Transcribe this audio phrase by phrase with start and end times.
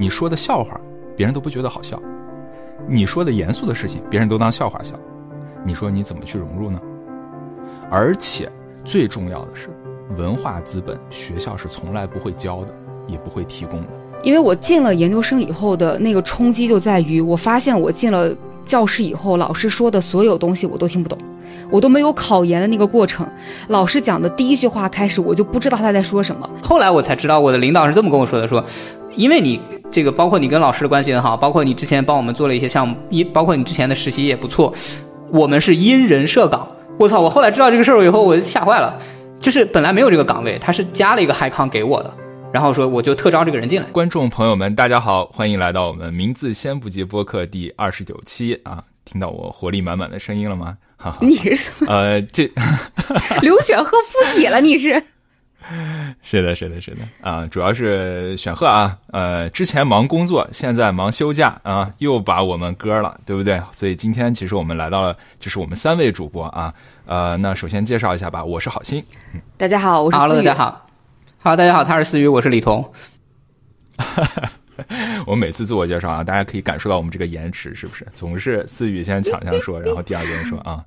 [0.00, 0.80] 你说的笑话，
[1.14, 1.98] 别人都不觉得好笑；
[2.88, 4.94] 你说的严肃的事情，别人都当笑话笑。
[5.62, 6.80] 你说你怎么去融入呢？
[7.90, 8.50] 而且
[8.82, 9.68] 最重要的是，
[10.16, 12.74] 文化资本学校是从来不会教的，
[13.06, 13.88] 也不会提供的。
[14.22, 21.18] 因为我进了研究生以后的那个冲击就在于，我发现我进了教室以后，老师说的所有东西我都听不懂，
[21.70, 23.28] 我都没有考研的那个过程。
[23.68, 26.48] 老师讲的第一句话开始，我就不知道他在说什么。
[26.62, 28.64] 后来我才知道，我的领导是这么跟我说的：说，
[29.16, 34.72] 因为你这个包括你跟老师的关系很好，包括你之前帮我们做了一些项目，一包括你之前的实习也不错。
[35.30, 36.66] 我们是因人设岗，
[36.98, 37.20] 我操！
[37.20, 38.98] 我后来知道这个事儿以后，我就吓坏了。
[39.38, 42.14] 就是本来没有这个岗位，他是加了一个海康给我的，
[42.52, 43.88] 然后说我就特招这个人进来。
[43.90, 48.84] 观众朋友们，大家好，欢迎来到我们名字先不急播客第二十九期啊！
[49.04, 50.76] 听到我活力满满的声音了吗？
[50.96, 52.50] 哈哈，你是呃，这
[53.40, 55.02] 流血喝附体了，你是？
[56.20, 63.62] 是的，是的，是的啊，主要是选赫啊，呃，之前忙工作，现在忙休假啊，又把我们割了，对不对？
[63.72, 66.74] 所以今天其实我们来到了，就是我们三位主播啊，
[67.06, 69.04] 呃，那首先介绍一下吧，我是好心，
[69.56, 70.86] 大家好，我是好了，大家好，
[71.38, 72.92] 好，大家好，他是思雨，我是李彤。
[75.26, 78.04] 我每次自我介绍啊，大家可以感受到我们这个延迟是不是？
[78.12, 80.84] 总是思雨先抢先说，然后第二个人说啊。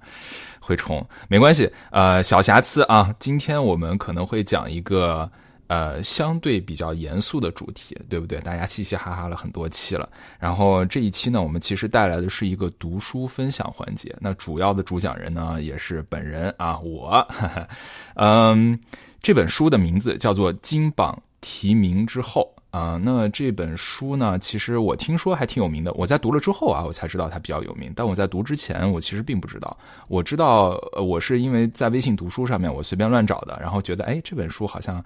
[0.63, 3.13] 会重没关系，呃，小瑕疵啊。
[3.19, 5.29] 今天我们可能会讲一个
[5.67, 8.39] 呃相对比较严肃的主题，对不对？
[8.39, 10.07] 大家嘻嘻哈哈了很多期了，
[10.39, 14.15] 然后这一期呢，我们其实带来的是一个读书分享环节。
[14.19, 17.27] 那主要的主讲人呢，也是本人啊，我。
[18.15, 18.79] 嗯，
[19.21, 22.52] 这本书的名字叫做《金榜题名之后》。
[22.73, 24.39] 啊，那这本书呢？
[24.39, 25.93] 其实我听说还挺有名的。
[25.93, 27.93] 我在读了之后啊，我才知道它比较有名。
[27.95, 29.77] 但我在读之前，我其实并不知道。
[30.07, 35.05] 我知道，我是因为在微信读书上面我随便乱找的，然后觉得，哎，这本书好像，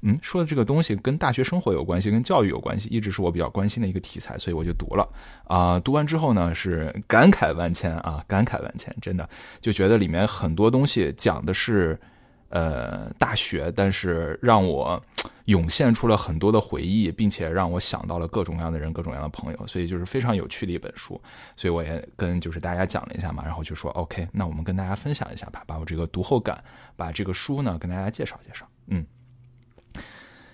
[0.00, 5.06] 嗯，说的这个东西跟大学生活有关系，跟教育有关系，一直是我比较关心的一个题材，所以我就读了。
[5.44, 9.28] 啊，读完之后呢，是感慨万千啊，感慨万千，真的
[9.60, 12.00] 就觉得里面很多东西讲的是。
[12.52, 15.02] 呃，大学，但是让我
[15.46, 21.18] 涌现出了很多的回忆，并且让我想到了各种各样的人、各种各样的朋友，所以就是非常有趣的一本书。
[21.56, 26.62] 所以我也跟就是大家讲了一下嘛，然后就说 OK，那我们跟大家分享一下吧，把我这个读后感，
[26.94, 29.04] 把这个书呢跟大家介绍介绍，嗯。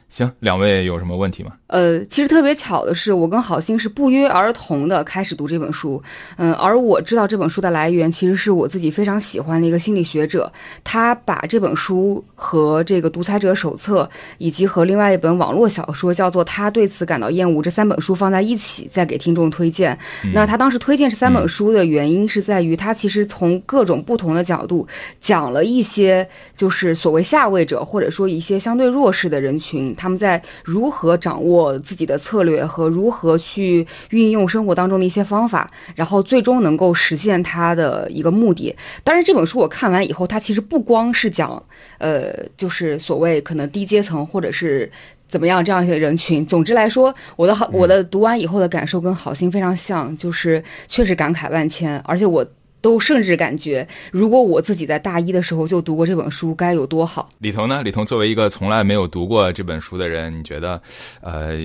[0.09, 1.53] 行，两位有什么问题吗？
[1.67, 6.03] 呃，其实特别巧的是，我跟好心是不约而同的开始读这本书。
[6.39, 10.51] 嗯，而我知道这本书的来源，其实是我自己非常喜欢的一个心理学者，
[10.83, 14.03] 他把这本书和这个《独裁者手册》
[14.39, 19.99] 以及和另外一本网络小说叫做《他对此感到厌恶》这三本书放在一起，再给听众推荐。
[20.33, 24.89] 那他当时推荐这三本书的原因是在于，他其实从各种不同的角度
[25.21, 26.27] 讲了一些，
[26.57, 29.95] 就是所谓下位者，或者说一些相对弱势的人群。
[29.99, 38.75] 他们在如何掌握自己的策略和如何去运用生活当中的一些方法，然后最终能够实现他的一个目的。
[39.05, 41.63] 当然，这本书我看完以后，它其实不光是讲，
[41.99, 44.91] 呃，就是所谓可能低阶层或者是
[45.29, 46.47] 怎么样这样一些人群。
[46.47, 52.47] 总之来说，我的好，我的读完以后的感受跟好心非常像，就是确实感慨万千，而且我。
[52.81, 57.29] 都甚至感觉，如果我自己在大一的时候就读过这本书，该有多好。
[57.41, 57.83] 李彤呢？
[57.83, 60.81] 李彤作为一个从来没有读过这本书的人，你觉得，
[61.21, 61.57] 呃，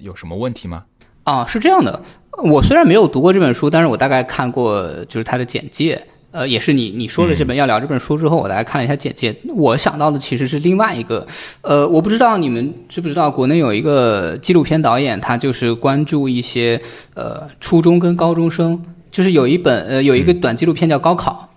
[0.00, 0.84] 有什么问题吗？
[1.24, 2.02] 啊，是这样的，
[2.42, 11.26] 我虽然没有读过这本书，但是我大概看过就是它的简介，呃，也是你你说了这本要聊这本书之后，我大概看了一下简介，我想到的其实是另外一个，
[11.60, 16.80] 呃，我不知道你们知不知道，国内有一个纪录片导演，他就是关注一些
[17.14, 18.82] 呃初中跟高中生。
[19.10, 21.48] 就是有一本呃，有一个短纪录片叫《高考》，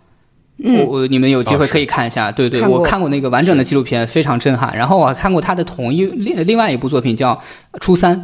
[0.78, 2.32] 我我你们有机会可以看一下。
[2.32, 4.76] 对对，我看过那个完整的纪录片，非常震撼。
[4.76, 7.34] 然后我还看过他的同一另另外一部作品叫
[7.80, 8.16] 《初三》，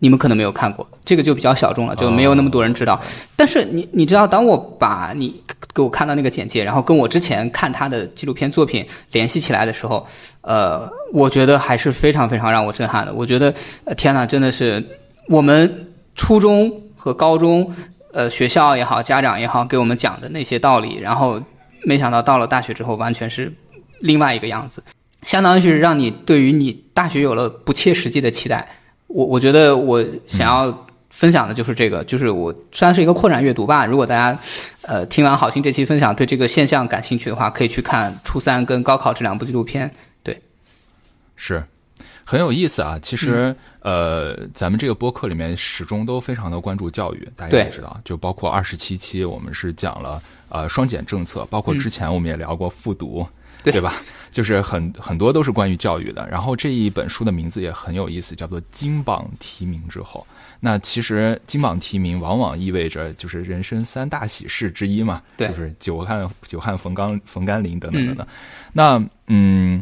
[0.00, 3.00] 你们可能没有看过，这个就比较小众了，就没有那么多人知道。
[3.36, 5.40] 但是你你知道，当我把你
[5.72, 10.04] 给我看到那个简介，然后跟我之前看他的纪录片作品联系起来的时候，
[10.40, 13.14] 呃，我觉得还是非常非常让我震撼的。
[13.14, 14.84] 我觉得，呃，天哪，真的是
[15.28, 17.72] 我们初中和高中。
[18.14, 21.42] 呃，学校也好，家长也好，给我们讲的那些道理，然后
[21.82, 23.52] 没想到到了大学之后，完全是
[23.98, 24.80] 另外一个样子，
[25.22, 28.66] 相当于是让你对于你大学有了不切实际的期待。
[29.08, 34.38] 我我觉得我想要分享的就是这个，就是我虽然是一个扩展阅读吧，如果大家
[34.82, 39.90] 呃听完好心这期分享，对这个现象感兴趣的话，可以去看初三跟高考这两部纪录片。
[40.22, 40.40] 对，
[41.34, 41.64] 是。
[42.24, 53.26] 很有意思啊，其实呃，咱们这个播客里面始终都非常的关注教育，大家也知道，就包括二十七期我们是讲了呃双减政策，包括之前我们也聊过复读，
[53.62, 53.94] 对吧？
[54.32, 56.28] 就是很很多都是关于教育的。
[56.28, 60.26] 然后这一本书的名字也很有意思，叫做《金榜题名之后》。
[60.58, 68.26] 那其实金榜题名往往意味着就是人生三大喜事之一嘛，对就是久旱久旱逢甘逢甘霖等等等等。
[68.72, 69.80] 那嗯，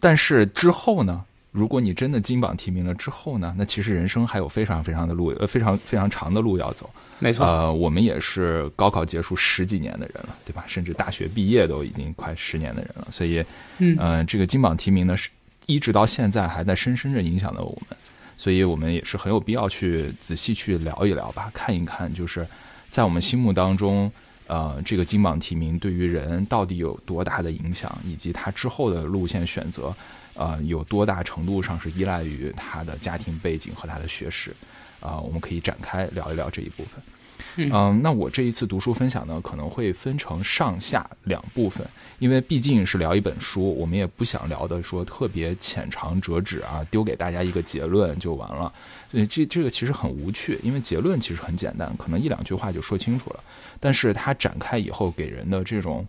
[0.00, 1.24] 但是之后呢？
[1.50, 3.54] 如果你真的金榜题名了之后呢？
[3.56, 6.88] 那其实人生还有非常非常的路，呃，非常非常长的路要走。
[7.18, 10.62] 没错，呃，我们也是高考结束十几年的人了，对吧？
[10.68, 13.42] 甚至大学毕业都已经快十年的人了，所以，
[13.78, 15.30] 嗯呃，这个金榜题名呢，是
[15.64, 17.98] 一直到现在还在深深的影响着我们，
[18.36, 22.46] 所以我们也是很有必要去仔细去聊一聊吧，看一看，就是
[22.90, 24.12] 在我们心目当中，
[24.48, 29.94] 呃，这个金榜题名对于人到底有多大的影响，以及他之后的路线选择，
[30.34, 34.50] 呃，有多大程度上是依赖于他的家庭背景和他的学识，
[35.00, 37.00] 啊、我们可以展开聊一聊这一部分。
[37.60, 41.84] 嗯、那我这一次读书分享呢，可能会分成上下两部分，
[42.20, 48.72] 因为毕竟是聊一本书，我们也不想聊的说特别浅尝辄止啊，丢给大家一个结论就完了。
[49.10, 53.42] 所以这这个其实很无趣，因为结论其实很简单，可能一两句话就说清楚了，
[53.80, 56.06] 但是它展开以后给人的这种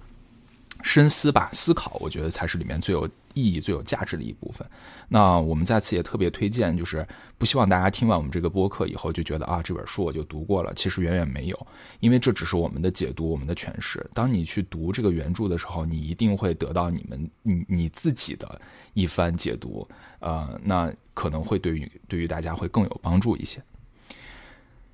[0.81, 4.65] 深思吧、思考，我觉得才是里面最有意义、最有价值的一部分。
[5.09, 7.05] 那我们在此也特别推荐，就是
[7.37, 11.67] 不希望大家听完我们这个播客以后就觉得啊这本书我就读过了，其实远远没有，
[11.99, 14.09] 因为这只是我们的解读、我们的诠释。
[14.13, 18.59] 当你去读这个原著的时候，你一定会得到你们你你自己的
[18.93, 19.87] 一番解读，
[20.19, 23.61] 呃，那可能会对于对于大家会更有帮助一些。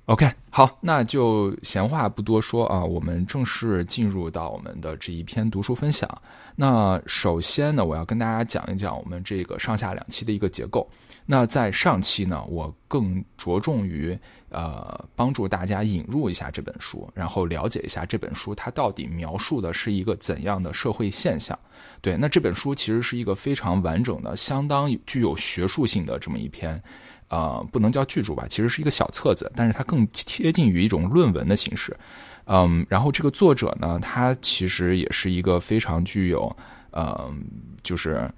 [0.06, 6.08] OK，好，那就闲话不多说啊，我们正式进入到我们的这一篇读书分享。
[6.54, 10.88] 那首先呢，我要跟大家讲一讲我们这个上下两期的一个结构。
[11.26, 14.16] 那在上期呢，我更着重于
[14.50, 21.58] 呃帮助大家引入一下这本书，然后了解一下这本书它到底描述的是一个怎样的社会现象。
[22.00, 26.80] 对，那这本书其实是一个非常完整的、相当具有学术性的这么一篇。
[27.28, 31.96] 呃，不能叫巨著吧，其实是一个小册子，但是它更贴近于一种论文的形式。
[32.48, 36.56] 嗯，然后这个作者呢，他其实也是一个非常具有
[36.92, 37.28] 呃，
[37.82, 38.30] 就是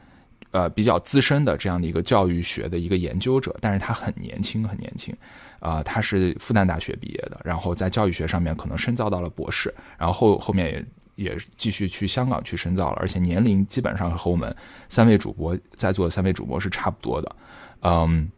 [0.51, 5.15] 呃比较资深的这样的一个教育学的一个研究者，但是他很年轻，很年轻。
[5.61, 10.87] 啊、他是复旦大学毕业的，然后在教育学上面可能深造到了博士，然后后面
[11.17, 14.57] 也也继续去香港去深造了，而且年龄基本上和我们
[14.89, 17.37] 三位主播在座的三位主播是差不多的。
[17.83, 18.31] 嗯。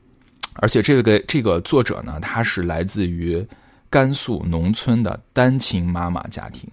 [0.55, 3.47] 而且这个这个作者呢，他是来自于
[3.89, 6.69] 甘肃农村的单亲妈妈家庭，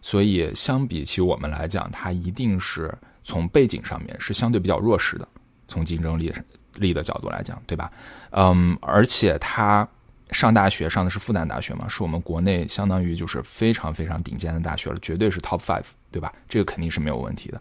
[0.00, 2.92] 所以相比起我们来讲，他一定是
[3.24, 5.28] 从背景上面是相对比较弱势的，
[5.66, 6.32] 从竞争力
[6.76, 7.90] 力的角度来讲，对吧？
[8.30, 9.86] 嗯，而且他
[10.30, 16.32] 上大学上的是复旦大学嘛，是我们国内相当于就是非常非常顶尖的大学了，绝对是 top five，对吧？
[16.48, 17.60] 这个肯定是没有问题的。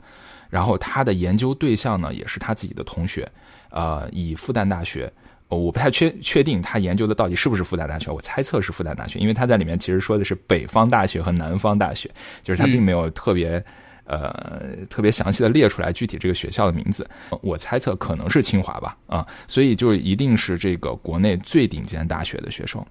[0.50, 3.30] 然后他的研究对象呢，也是他自己的同学，
[3.72, 5.12] 呃，以复旦大学。
[5.50, 12.12] 呃我不太确确定他研究的到底是不是复旦大学，我猜测是复旦大学，因为他在里面其实说的是北方大学和南方大学，
[12.44, 13.64] 就是他并没有特别、
[14.04, 17.10] 呃特别详细的列出来具体这个学校的名字，
[17.42, 22.86] 我猜测可能是清华吧，啊，所以就一定是这个国内最顶尖大学的学生。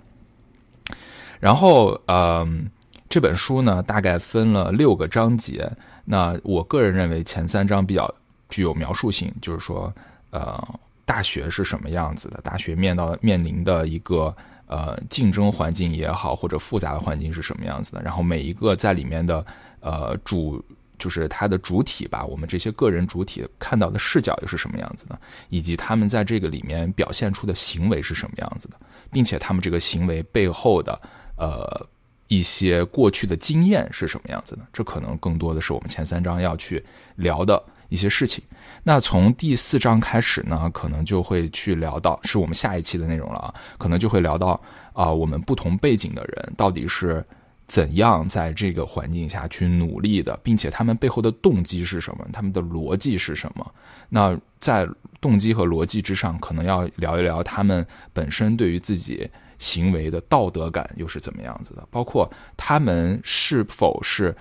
[1.38, 2.70] 然后，嗯、
[3.08, 5.70] 这本书呢大概分了六个章节，
[6.06, 8.14] 那我个人认为前三章比较
[8.48, 9.92] 具有描述性，就是说，
[10.30, 10.80] 呃。
[11.06, 12.38] 大学是什么样子的？
[12.42, 14.36] 大学面到面临的一个
[14.66, 18.02] 呃竞争环境也好，或者复杂的环境是什么样子的？
[18.02, 19.46] 然后每一个在里面的
[19.80, 20.62] 呃主
[20.98, 25.18] 就是它的主体吧，我们这些个人主体看到的视角又是什么样子的？
[25.48, 28.76] 以及他们在这个里面表现出的行为是什么样子的？
[29.12, 31.00] 并且他们这个行为背后的
[31.36, 31.86] 呃
[32.26, 34.66] 一些过去的经验是什么样子的？
[34.72, 36.84] 这可能更多的是我们前三章要去
[37.14, 38.42] 聊的一些事情。
[38.88, 44.60] 那从第四章开始呢，可能就会去聊到，是我们下一期的内容了啊，可能就会聊到
[44.92, 47.26] 啊、我们不同背景的人到底是
[47.66, 53.74] 怎样在这个环境下去努力的，并且他们背后的动机是什么，他们的逻辑是什么。
[54.08, 54.88] 那在
[55.20, 59.28] 动机和逻辑之上，可能要聊一聊他们本身对于自己
[59.58, 64.32] 行为的道德感又是怎么样子的，包括他们是否是。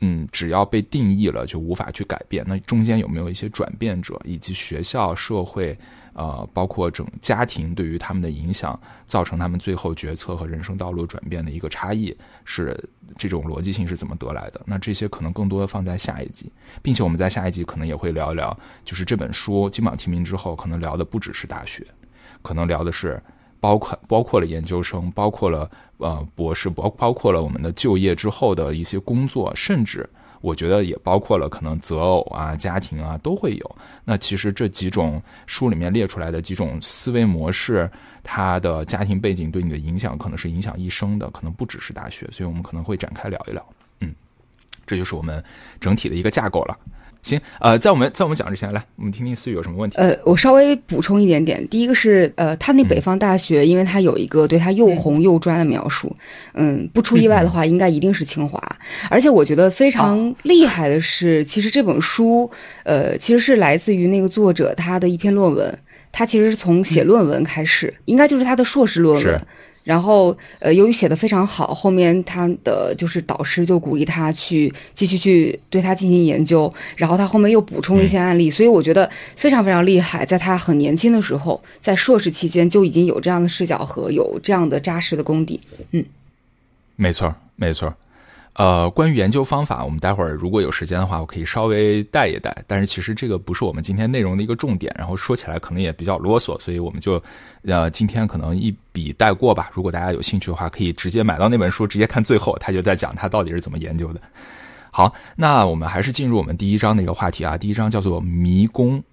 [0.00, 2.44] 嗯，只要被定义了，就无法去改变。
[2.46, 5.76] 那中间有没有一些转变者，以及学校、社会，
[6.12, 12.78] 呃，包括整家庭对于他们的影响，造成他们最后决策和人生道路转变的一个差异，是
[13.16, 14.60] 这种逻辑性是怎么得来的？
[14.66, 21.86] 那这些可能更多的放在下一集，并且我们在下一集可能也会聊一聊，就是这本书金榜题名之后，可能聊的不只是大学，
[22.42, 23.22] 可能聊的是。
[23.60, 30.08] 包括包括了研究生，包括了呃博士，包包括了我们的就业之后的一些工作，甚至
[30.40, 33.76] 我觉得也包括了可能择偶啊、家庭啊都会有。
[34.04, 37.90] 那其实这几种书里面列出来的几种思维模式，
[38.22, 42.28] 它的家庭背景对你的影响，可能是影响一生的，可能不只是大学。
[42.30, 43.66] 所以我们可能会展开聊一聊。
[44.00, 44.14] 嗯，
[44.86, 45.42] 这就是我们
[45.80, 46.78] 整体的一个架构了。
[47.26, 49.96] 行，呃，在我们在我们讲之前，来，我们听听思雨有什么问题。
[49.96, 51.66] 呃，我稍微补充一点点。
[51.68, 56.14] 第一个是，呃，他那北方大学，因为他有一个对他又红又专的描述，
[56.54, 58.62] 嗯，不出意外的话，应该一定是清华。
[59.10, 62.48] 而且我觉得非常厉害的是，其实这本书，
[62.84, 65.76] 呃，其实是来自于那个作者他的一篇论文，
[66.12, 69.46] 他其实是从写论文开始，应该就是他的硕士论文。
[69.86, 85.60] 然后，呃，由于写的非常好，后面他的就是导师就鼓励他去继续去对他进行研究，然后他后面又补充了一些案例，所以我觉得非常非常厉害，在他很年轻的时候，在硕士期间就已经有这样的视角和有这样的扎实的功底。
[85.92, 86.04] 嗯，
[86.96, 87.94] 没错，没错。
[88.56, 92.56] 呃，关于研究方法，我们待会儿如果有时间的话，我可以稍微带一带。
[92.66, 97.22] 但是其实这个不是我们今天内容的一个重点，然后说起来可能也比较啰嗦，所以我们就
[97.64, 99.70] 呃今天可能一笔带过吧。
[99.74, 104.20] 如果大家有兴趣的话，可以直接买到那本书，直接看最后，他就在讲他到底是怎么研究的。
[104.90, 107.58] 好，那我们还是进入我们第一章的一个话题啊。
[107.58, 109.04] 第一章叫做迷宫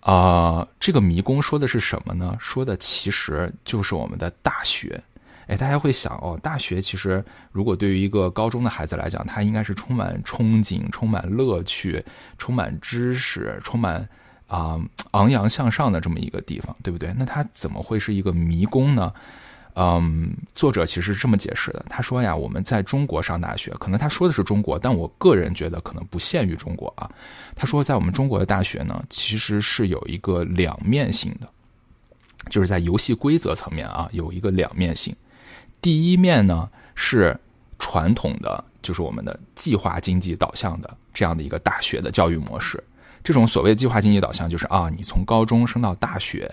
[0.00, 2.36] 啊，这个迷宫说的是什么呢？
[2.38, 5.02] 说的其实就是我们的大学。
[5.46, 12.02] 哎，大家会想哦，大学其实如果对于一个高中的孩子来讲，他应该是充满憧憬、充满乐趣、
[12.38, 14.08] 充满知识、充满
[14.46, 14.80] 啊
[15.12, 17.14] 昂扬向上的这么一个地方，对不对？
[17.16, 19.12] 那他怎么会是一个迷宫呢？
[19.76, 27.10] 嗯，作者其实是这么解释的，他说呀，我们在中国上大学，可能他说的是中国，但我个人觉得可能不限于中国啊。
[27.56, 31.48] 他说，在我们中国的大学呢，其实是有一个两面性的，
[32.50, 35.12] 就是在游戏规则层面啊，有一个两面性。
[35.84, 37.38] 第一面呢是
[37.78, 42.82] 传统的，就是我们的计划经济导向的这样的一个大学的教育模式。
[43.22, 46.50] 这种所谓计划经济导向，就是啊，你从高中升到大学，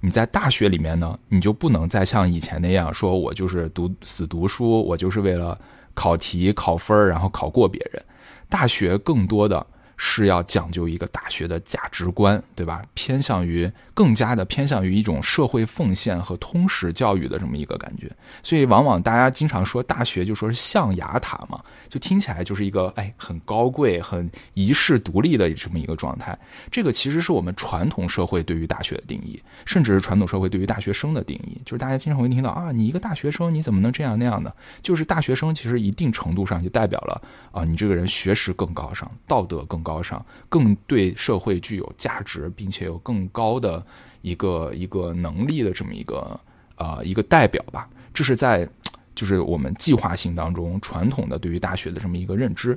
[0.00, 5.56] 你在大学里面呢，你就不能再像以前那样说，我就是读死读书，我就是为了
[5.94, 8.04] 考题考分然后考过别人。
[8.48, 9.64] 大学更多的。
[9.96, 12.82] 是要讲究一个大学的价值观，对吧？
[12.94, 18.10] 偏向于更加的偏向于一种社会奉献和通识教育的这么一个感觉，
[18.42, 26.36] 所以往往大家经常说大学就说是象牙塔嘛，就听起来就是一个哎很高贵、很遗世独立的这么一个状态。
[26.72, 34.52] 这个其实是我们传统社会对于大学的定义，甚至是传统社会对于大学生的定义，就是大家经常会听到啊，你一个大学生你怎么能这样那样的？
[34.82, 37.22] 就是大学生其实一定程度上就代表了
[37.52, 39.83] 啊，你这个人学识更高尚，道德更。
[39.84, 43.84] 高尚，更对社会具有价值，并且有更高的
[44.22, 46.40] 一个一个能力的这么一个
[46.74, 47.88] 呃一个代表吧。
[48.12, 48.68] 这是在
[49.14, 52.76] 就是我们计划性当中传统的对于大学的这么一个认知。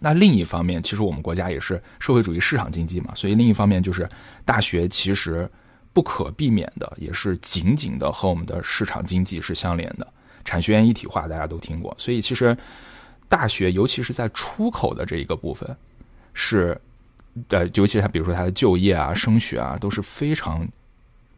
[0.00, 4.08] 那另一方面，其实我们国家也是社会主义市场经济嘛，所以另一方面就是
[4.44, 5.50] 大学其实
[5.92, 10.06] 不可避免的也是紧紧的和我们的市场经济是相连的。
[10.44, 12.56] 产学研一体化大家都听过，所以其实
[13.28, 15.76] 大学尤其是在出口的这一个部分。
[16.34, 16.78] 是，
[17.48, 20.68] 呃，尤其是他，比如说他的就业啊、升学啊，都是非常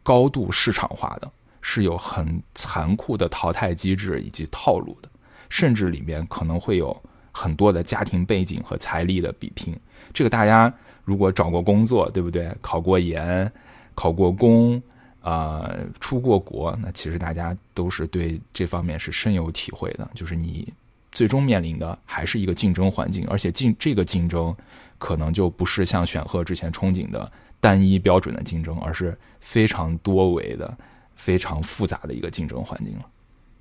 [0.03, 5.09] 高度市场化的，是有很残酷的淘汰机制以及套路的，
[5.49, 6.95] 甚至里面可能会有
[7.31, 9.75] 很多的家庭背景和财力的比拼。
[10.13, 10.73] 这个大家
[11.03, 12.51] 如果找过工作，对不对？
[12.61, 13.51] 考过研、
[13.93, 14.81] 考过公，
[15.21, 20.09] 啊，出过国，那其实大家都是对这方面是深有体会的。
[20.15, 20.71] 就是你
[21.11, 24.55] 最终面临的还是一个竞争环境，而且竞这个竞争。
[24.97, 30.77] 可能就不是像选赫之前憧憬的单一标准的竞争，而是非常多维的、
[31.15, 33.05] 非常复杂的一个竞争环境了。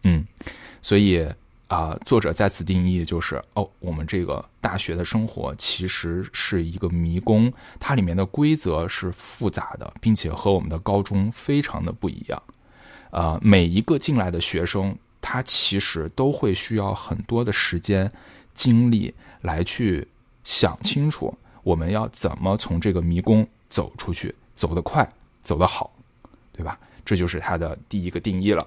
[0.04, 0.24] 嗯，
[0.80, 1.26] 所以
[1.68, 12.42] 啊，作者在此定义就是哦，我们这个大学的生活其实是一个迷宫，它里面的规则是复杂的，并且和我们的高中非常的不一样。
[13.10, 18.10] 啊，每一个进来的学生，他其实都会需要很多的时间、
[18.54, 20.06] 精力来去。
[20.46, 25.06] 想清楚，我们要怎么从这个迷宫走出去，走得快，
[25.42, 25.92] 走得好，
[26.52, 26.78] 对吧？
[27.04, 28.66] 这就是它的第一个定义了。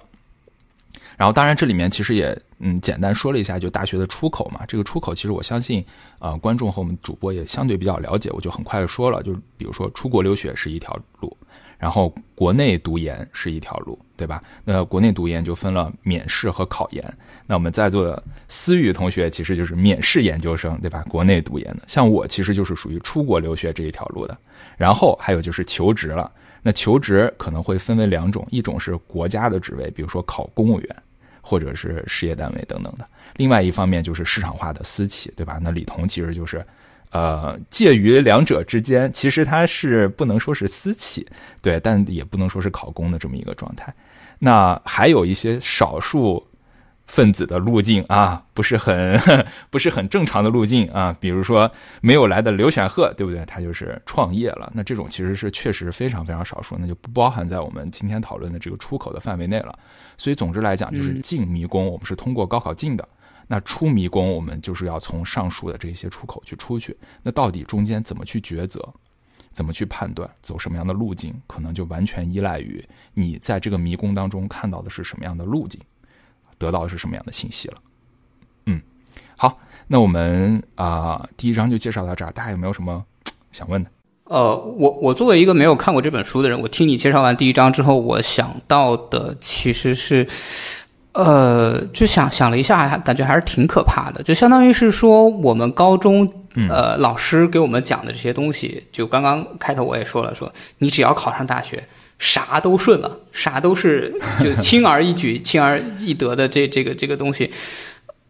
[1.16, 4.64] 然后，当然这里面其实也嗯简单说了一下，就大学的出口嘛。
[4.66, 5.84] 这个出口其实我相信，
[6.18, 11.34] 呃，观众和我们主播也相对比较了解，我就很快的说了，就比如说出国留学是一条路。
[11.80, 14.40] 然后国内读研是一条路，对吧？
[14.64, 17.02] 那国内读研就分了免试和考研。
[17.46, 21.02] 那我们在座的思雨同学其实就是免试研究生，对吧？
[21.08, 24.36] 国内读研的，像我其实就是属于出国留学这一条路的。
[24.76, 26.30] 然后还有就是求职了。
[26.62, 30.96] 那求职可能会分为两种，一种是国家的职位，比如说考公务员，
[31.40, 33.08] 或者是事业单位等等的。
[33.36, 35.58] 另外一方面就是市场化的私企，对吧？
[35.62, 36.62] 那李彤其实就是，
[37.10, 41.26] 呃，介于两者之间，其实它是不能说是私企，
[41.60, 43.92] 对，但也不能说是考公的这么一个状态。
[44.38, 46.46] 那还有一些少数
[47.06, 49.20] 分子的路径啊， 不是很
[49.70, 53.44] 不是很正常的路径啊，比如说没有来的刘选赫，对不对？
[53.44, 59.76] 他就是创业了，那这种其实是确实非常非常少数，那就不包含在我们今天讨论的这个出口的范围内了。
[60.16, 63.08] 所以总之来讲，就是进迷宫，我们是通过高考进的。
[63.52, 66.96] 那出迷宫，我们就是要从上述的这些出口去出去。
[67.20, 68.80] 那到底中间怎么去抉择，
[69.50, 72.80] 怎么去判断，走什么样的路径，可能就完全依赖于
[73.12, 75.80] 你在这个迷宫当中看到的是什么样的路径，
[76.58, 77.78] 得到的是什么样的信息了。
[78.66, 78.80] 嗯，
[79.36, 83.04] 好，那我们啊、第一章就介绍到这儿，大家有没有什么
[83.50, 83.90] 想问的？
[84.26, 90.24] 呃，我我作为一个没有看过这本书的人，我听你介绍完第一章之后，我想到的其实是，
[91.12, 94.22] 呃，就想想了一下，还感觉还是挺可怕的。
[94.22, 96.30] 就相当于是说，我们高中
[96.68, 101.82] 呃老师给我们讲的这些东西，就刚刚开头我也说了，说你只要考上大学，
[102.18, 107.50] 啥都顺了，啥都是就轻而易举、 轻而易得的这这个这个东西，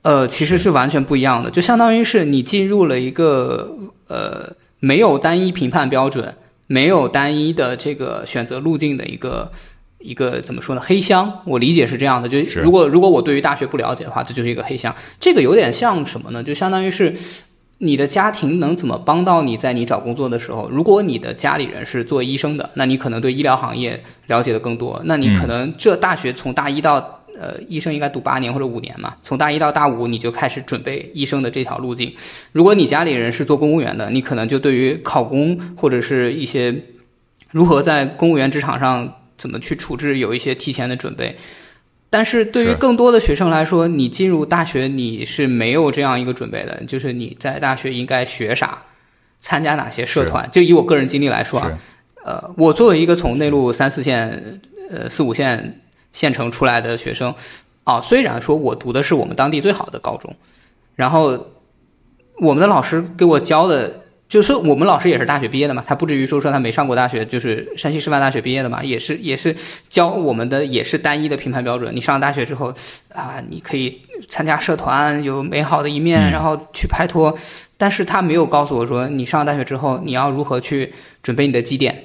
[0.03, 1.51] 呃，其实是完全不一样的。
[1.51, 3.77] 就相当于是你进入了一个
[4.09, 4.55] 呃。
[4.83, 6.35] 没有单一评判标准，
[6.67, 9.53] 没有单一的这个选择路径的一个
[10.01, 10.81] 一个怎么说呢？
[10.85, 12.29] 黑箱，我理解是这样的。
[12.29, 14.95] 就是如果如果我对于大学不了解的话，这就是一个黑箱。
[15.19, 16.43] 这个有点像什么呢？
[16.43, 17.15] 就相当于是
[17.79, 20.69] 你的家庭能怎么帮到你在你找工作的时候？
[20.71, 25.01] 如果你的家里人是做医生的，那你可能对医疗行业了解的更多。
[25.05, 32.13] 那你可能这大学从大一到呃，医生应该读八年或者五年嘛，从大一到大五你就开始准备医生的这条路径。
[32.53, 36.75] 如果你家里人是做公务员的，你可能就对于考公或者是一些
[37.51, 39.11] 如何在公务员职场上
[39.41, 41.35] 怎么去处置有一些提前的准备。
[42.11, 48.83] 但是对于更多的学生来说，你进入大学你是没有这样一个准备的，就是你在大学应该学啥，
[49.39, 50.47] 参加哪些社团。
[50.53, 51.79] 就以我个人经历来说啊，
[52.25, 55.81] 呃，我作为一个从内陆三四线、呃四五线。
[56.13, 57.33] 县城出来的学生，
[57.85, 60.35] 啊，虽然说我读的是我们当地最好的高中，
[60.97, 61.39] 然后
[62.41, 64.00] 我们的老师给我教的，
[64.31, 69.55] 就是我们老师也是大学毕业的嘛，他不至于说说他没上过大学，就是山西师范大学毕业的嘛，也是也是
[69.89, 71.93] 教我们的也是单一的评判标准。
[71.93, 72.73] 你上了大学之后
[73.13, 77.37] 啊，你可以参加社团，有美好的一面，然后去拍拖，
[77.77, 80.93] 但是他没有告诉我说，你上了大学之后你要如何去
[81.25, 82.05] 准备你的绩点，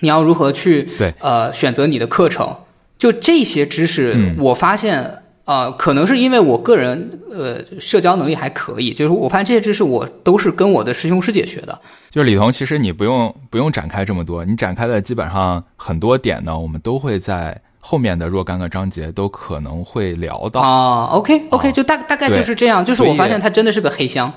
[0.00, 2.54] 你要如何去对呃选择你的课程。
[2.98, 11.80] 就这些知识，我发现，呃，可能是因为我个人，呃，社交能力还可以，就是我发现这些知识我都是跟我的师兄师姐学的。
[12.10, 21.06] 就是李彤，其实你不用不用展开这么多，你展开的基本上很多点呢，我们都会在后面的若干个章节都可能会聊到啊。
[21.12, 24.30] OK OK，就大大概就是这样，就是我发现它真的是个黑箱。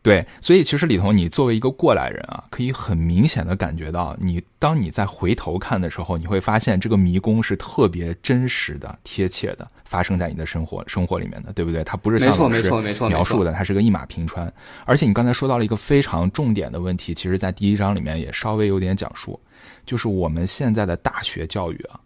[0.00, 11.82] 对，所以其实李彤，你作为一个过来人啊，可以很明显的感觉到，你当你在回头看的时候，你会发现这个迷宫是特别真实的、贴切的，发生在你的生活生活里面的，对不对？
[11.82, 12.70] 它不是像老师
[13.08, 14.52] 描述的，它是个一马平川。
[14.84, 19.40] 而且你刚才说到了一个非常重点的问题，其实在第一章里面也稍微有点讲述，
[19.86, 21.98] 就是我们现在的大学教育啊，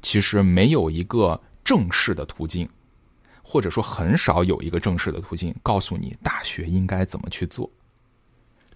[0.00, 2.66] 其实没有一个正式的途径。
[3.50, 7.70] 或者说很少有一个正式的途径告诉你大学应该怎么去做，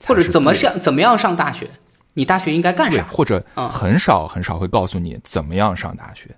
[0.07, 1.69] 或者怎么上怎么样上大学，
[2.15, 3.05] 你大学应该干啥？
[3.05, 6.35] 或者很少很少会告诉你怎么样上大学。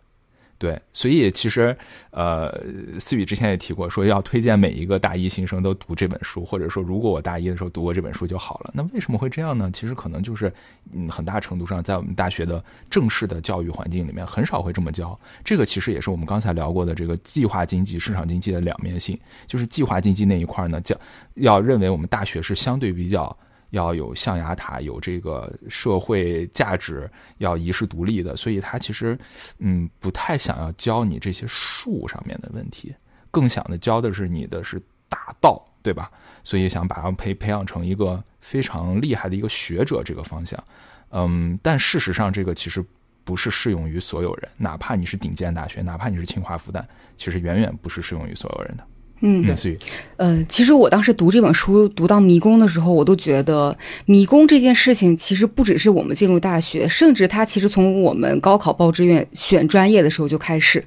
[0.56, 1.76] 对，所以其实
[2.10, 2.50] 呃，
[2.98, 8.70] 思雨之前也提过，说要推荐每一个大一新生都读这本书，或者说如果我大一的时候读过这本书就好了。
[8.72, 9.70] 那为什么会这样呢？
[9.72, 10.50] 其实可能就是
[10.92, 15.18] 嗯，很大程度上在我们大学的正式的教育环境里面很少会这么教。
[15.44, 19.18] 这个其实也是我们刚才聊过的这个计划经济、市场经济的两面性。
[19.46, 20.96] 就是计划经济那一块呢，教
[21.34, 23.36] 要认为我们大学是相对比较。
[23.70, 29.18] 要有象牙塔，有这个社会价值，要遗世独立的，所以他其实，
[29.58, 32.94] 嗯，不太想要教你这些术上面的问题，
[33.30, 36.10] 更想的教的是你的是大道，对吧？
[36.42, 40.62] 所以想把他培培养成一个非常厉害的一个学者这个方向，
[41.10, 42.84] 嗯，但事实上这个其实
[43.24, 46.84] 不是适用于所有人，哪怕你是顶尖大学，哪怕你是清华复旦，
[47.16, 48.86] 其实远远不是适用于所有人的。
[49.26, 49.78] 嗯，类似于，
[50.18, 60.84] 呃，其实我当时读这本书读到迷宫的时候，我都觉得迷宫这件事情其实不只是我们进入大学，甚至它其实从我们高考报志愿选专业的时候就开始。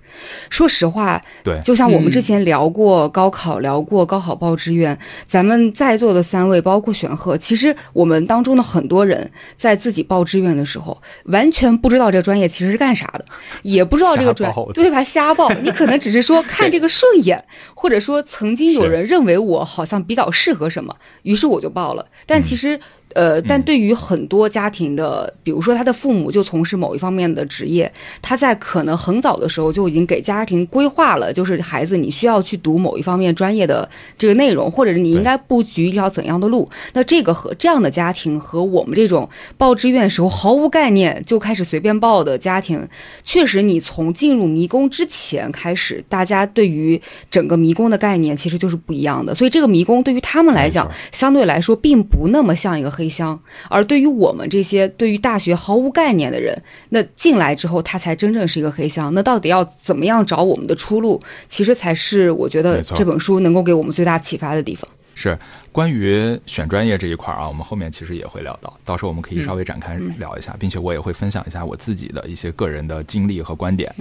[0.52, 4.96] 说实话，对，就像我们之前聊过高考，聊过高考报志愿，
[5.26, 10.96] 咱们在座的三位，包括玄鹤，其实我们当中的很多人在自己报志愿的时候，
[11.26, 13.26] 完全不知道这个专业其实是干啥的，
[13.64, 15.04] 也不知道这个专对吧？
[15.04, 22.06] 瞎报，你可能只是说看这个顺眼，或者说曾经有人认为我好像比较适合什么，于是我就报了。
[22.26, 22.80] 但其实，
[23.14, 27.92] 呃，但对于很多家庭的，比如说他的父母就从事某一方面的职业，
[28.22, 36.70] 他在可能很早的时候就已经给家庭规划了，就是孩子你需要去读某一方面专业的这个内容，或者是你应该布局一条怎样的路。
[36.94, 42.88] 那这个和这样的家庭和我们这种报志愿时候毫无概念就开始随便报的家庭，
[43.24, 49.34] 确实你从进入迷宫之前开始，大家对于整个迷宫的概念其实就是不一样的。
[49.34, 59.14] 所以这个迷宫对于他们来讲，相对来说并不那么像一个黑箱，而对于我们这些对于大学毫无概念的人，那进来之后，他才真正是一个黑箱。
[59.14, 64.90] 那到底要怎么样找我们的出路，其实才是我觉得这本书能够给我们最大启发的地方。
[65.20, 65.36] 是
[65.72, 73.92] 关于选专业这一块啊，我们后面其实也会聊到，到时候我们可以稍微展开聊一下，并且我也会分享一下我自己的一些个人的经历和观点。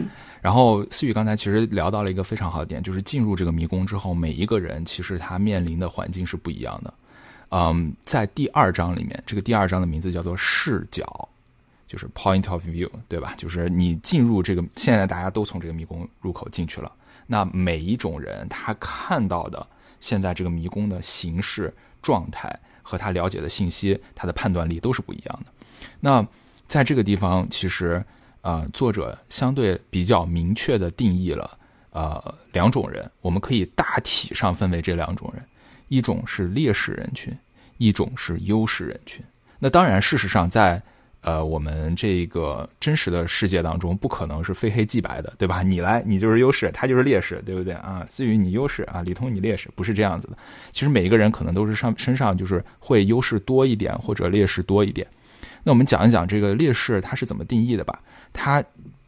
[0.43, 6.93] 然后思雨刚才其实聊到了一个非常好的点，就是进入这个迷宫之后，每一个人其实他面临的环境是不一样的。
[7.51, 11.29] 嗯，在第二章里面，这个第二章的名字叫做视角，
[11.87, 13.35] 就是 point of view，对吧？
[13.39, 16.93] 就是你进入这个，现在大家都从这个迷宫入口进去了，
[17.27, 19.67] 那每一种人他看到的
[20.01, 25.53] 现在这个迷宫的形式、状态和他了解的信息，他的判断力都是不一样的。
[26.01, 26.27] 那
[26.67, 28.05] 在这个地方，其实
[28.41, 31.59] 呃，作者相对比较明确的定义了
[31.91, 35.45] 呃两种人，我们可以大体上分为这两种人，
[35.89, 37.37] 一种是劣势人群，
[37.79, 39.25] 一种是优势人群。
[39.59, 40.81] 那当然，事实上在
[41.23, 45.63] 呃我们这个真实的世界当中，不可能是非黑即白的，对吧？
[45.63, 48.05] 你来你就是优势，他就是劣势，对不对啊？
[48.07, 50.37] 思雨你优势啊，李通你劣势，不是这样子的。
[50.73, 55.07] 其实每一个人可能都是上身上就是会优势多一点或者劣势多一点。
[55.65, 58.01] 那我们讲一讲这个劣势它是怎么定义的吧。
[58.33, 58.63] 他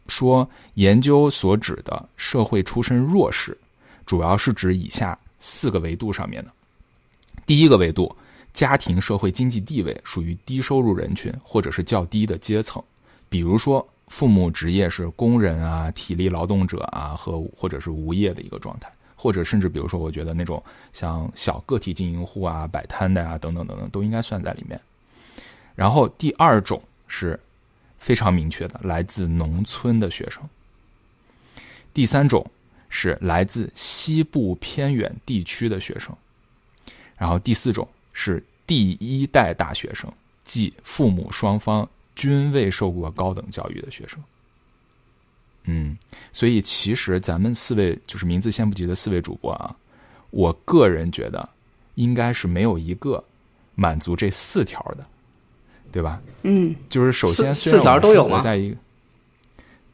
[0.07, 3.55] 说，研究所指的社会出身弱势，
[4.05, 6.51] 主要是指以下四个维度上面的。
[7.49, 8.15] 第一个维度，
[8.53, 12.79] 家庭社会经济地位属于低收入人群或者是较低的阶层，
[13.27, 24.79] 比如说父母职业是工人啊、体力劳动者啊和或者是无业的一个状态，或者甚至比如说，我觉得那种像小个体经营户啊、摆摊的啊等等等等，都应该算在里面。
[25.73, 27.39] 然后第二种是
[27.97, 30.43] 非常明确的，来自农村的学生。
[31.95, 32.45] 第三种
[32.89, 36.15] 是来自西部偏远地区的学生。
[37.19, 40.11] 然后第四种是第一代大学生，
[40.43, 44.17] 即父母双方均未受过高等教育的学生。
[45.65, 45.95] 嗯，
[46.33, 49.75] 所以其实咱们四位就是名字先不提的四位主播啊，
[50.31, 51.47] 我个人觉得
[51.95, 53.23] 应该是没有一个
[53.75, 55.05] 满足这四条的，
[55.91, 56.19] 对吧？
[56.43, 58.77] 嗯，就是首先四条都有吗在一个，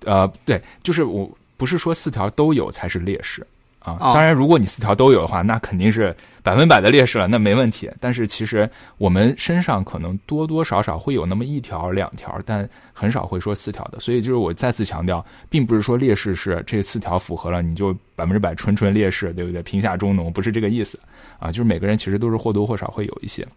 [0.06, 3.46] 呃，对，就是我不是说四条都有才是劣势
[3.92, 3.98] 啊。
[4.00, 7.90] 哦当然，如果你四条都有的话，那肯定是百分百的劣势了，那没问题。
[8.00, 14.00] 但是其实我们身上可能多多少少会有那么一条两条，但很少会说四条的。
[14.00, 19.62] 所以就是我再次强调，并不是说劣势是这四条符合了你就百分之百纯纯劣势，对不对？
[19.64, 21.00] 贫下中农不是这个意思
[21.40, 23.48] 啊，就是每个人其实都是或多或少会有一些。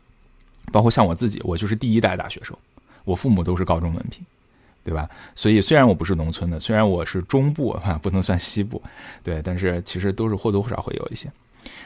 [0.71, 2.55] 包括像我自己，我就是第一代大学生，
[3.05, 4.23] 我父母都是高中文凭，
[4.89, 5.07] 对吧？
[5.35, 8.83] 所以虽然我不是农村的，虽然我是中部啊， 不能算西部，
[9.23, 11.31] 对，但是其实都是或多或少会有一些。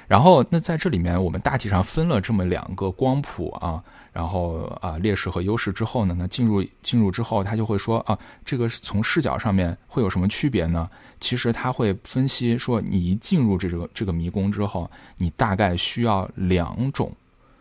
[0.06, 10.88] 然后，那在这里面，我们大体上分了这么两个光谱啊，然后啊劣势和优势之后呢，那进入进入之后，他就会说啊，这个是从视角上面会有什么区别呢？
[11.18, 17.10] 其实他会分析说，你一进入这个这个迷宫之后，你大概需要两种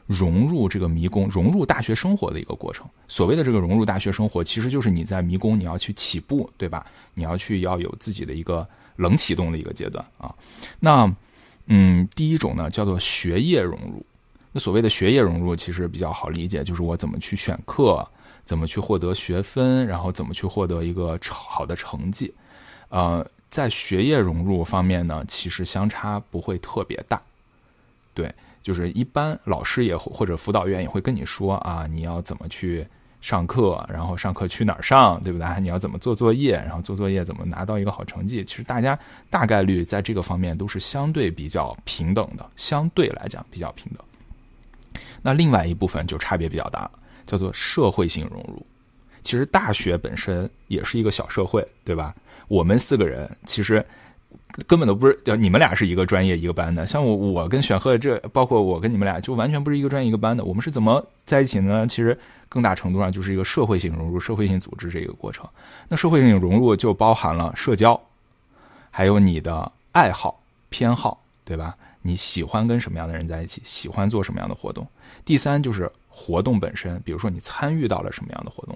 [0.07, 2.85] 融入这个迷宫、融入大学生活的一个过程。
[3.07, 6.85] 所谓的这个融入大学生活，其实就是你在迷宫你要去起步，对吧？
[7.13, 10.33] 你要去要有自己的一个冷启动的一个阶段啊。
[10.79, 11.13] 那
[11.67, 14.05] 嗯，第一种呢叫做学业融入。
[14.51, 18.05] 那所谓的学业融入，其实比较好理解，就是我怎么去选课，
[18.43, 22.33] 怎么去获得学分，然后怎么去获得一个好的成绩。
[22.89, 27.21] 呃，在学业融入方面呢，其实相差不会特别大。
[28.13, 32.85] 对，就是一般老师也或者辅导员也会跟你说啊，你要怎么去
[33.21, 35.47] 上课，然后上课去哪儿上，对不对？
[35.59, 38.43] 你要怎么做作业，然后做作业怎么拿到一个好成绩？
[38.43, 38.97] 其实大家
[39.29, 44.03] 大概率在这个方面都是相对比较平等的，相对来讲比较平等。
[45.21, 46.89] 那另外一部分就差别比较大，
[47.27, 48.65] 叫做社会性融入。
[49.21, 52.15] 其实大学本身也是一个小社会，对吧？
[52.47, 53.85] 我们四个人其实
[54.67, 56.85] 根本都不是，你们俩是一个专业一个班的。
[56.85, 60.43] 像我，我跟选赫这，包括我跟你们俩，就完全不是一个专业一个班的。
[60.43, 61.87] 我们是怎么在一起呢？
[61.87, 62.17] 其实
[62.49, 65.47] 更大程度上就是一个社会性融入、社会性组织这个过程。
[65.87, 67.99] 那社会性融入就包含了社交，
[68.89, 71.75] 还有你的爱好、偏好，对吧？
[72.01, 73.61] 你喜欢跟什么样的人在一起？
[73.63, 74.85] 喜欢做什么样的活动？
[75.23, 78.75] 第三就是活动本身，比如说你参与到了什么样的活动。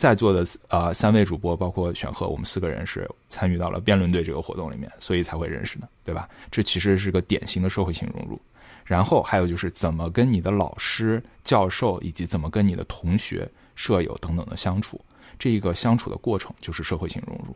[0.00, 6.26] 在座的呃三位主播，包括选赫，我们四个人是参与到了辩论队这个活动里面，所以才会认识的，对吧？
[6.50, 8.40] 这其实是个典型的社会性融入。
[8.86, 14.98] 然后还有就是怎么跟你的老师、教授以及怎么跟你的同学、舍友等等的相处，
[15.38, 17.54] 这一个相处的过程就是社会性融入。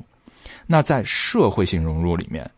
[0.67, 2.49] 那在社会性融入里面，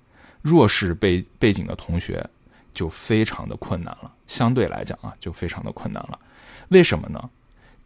[0.42, 2.28] 弱势背背景的同学
[2.74, 6.18] 就非常的困难了，相对来讲啊，就非常的困难了。
[6.70, 7.30] 为什么呢？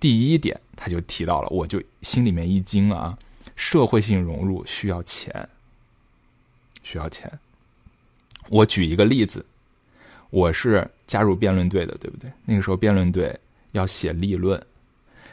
[0.01, 3.17] 第一点，他就提到了，我就心里面一惊啊！
[3.55, 5.47] 社会性融入需要钱，
[6.83, 7.31] 需要钱。
[8.49, 9.45] 我举一个例子，
[10.31, 12.33] 我是加入辩论队的，对不对？
[12.47, 13.39] 那个时候辩论队
[13.73, 14.61] 要写立论，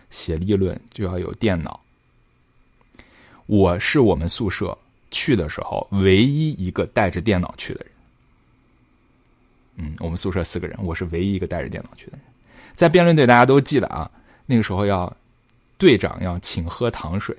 [0.09, 1.79] 写立论就要有电脑。
[3.45, 4.77] 我是我们宿舍
[5.09, 7.91] 去的时候唯一一个带着电脑去的人。
[9.77, 12.21] 嗯，我们宿舍四个人，我是唯一一个带着电脑去的人。
[12.75, 14.11] 在辩论队，大家都记得啊。
[14.49, 15.13] 那个时候要
[15.77, 17.35] 队长要请喝糖水，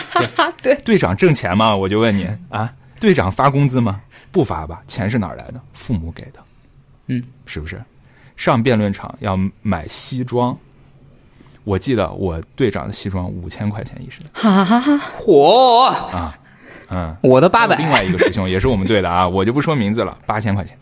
[0.62, 1.74] 对，队长挣钱吗？
[1.74, 4.00] 我就问你啊，队长发工资吗？
[4.30, 4.82] 不发吧？
[4.86, 5.60] 钱是哪儿来的？
[5.72, 6.38] 父母给的，
[7.06, 7.82] 嗯，是不是？
[8.36, 10.56] 上辩论场要买西装，
[11.64, 14.98] 我记得我队长的西装五千块钱一身，哈哈哈！
[15.16, 16.38] 火啊，
[16.90, 17.76] 嗯，我的八百。
[17.76, 20.78] 另外一个师兄也是我们队的啊，我就不说名字了，八千块钱，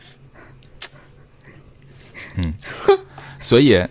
[2.36, 2.52] 嗯，
[3.40, 3.86] 所以。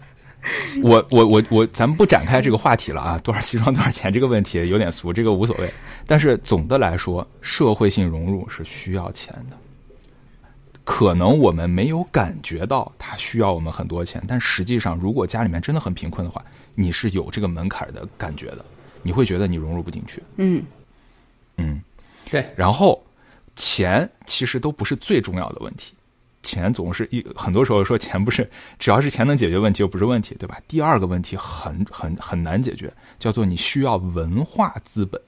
[0.84, 3.18] 我我我我，咱们不展开这个话题了啊！
[3.20, 5.74] 多少西装多少钱这个问题有点俗，这个无所谓。
[6.06, 9.58] 但是总的来说，社会性融入是需要钱的。
[10.84, 18.66] 可能我们没有感觉到它需要我们很多钱，但实际上，如果家里面真的很贫困的话，你是有这个门槛的感觉的。
[19.02, 20.22] 你会觉得你融入不进去。
[20.38, 20.64] 嗯
[21.58, 21.82] 嗯，
[22.30, 22.46] 对。
[22.56, 23.02] 然后，
[23.56, 25.94] 钱其实都不是最重要的问题。
[26.42, 30.58] 钱总是一很多时候说钱不是，只要是钱能解决问题就不是问题，对吧？
[30.68, 35.22] 第二个问题很很很难解决，叫做你需要文化资本。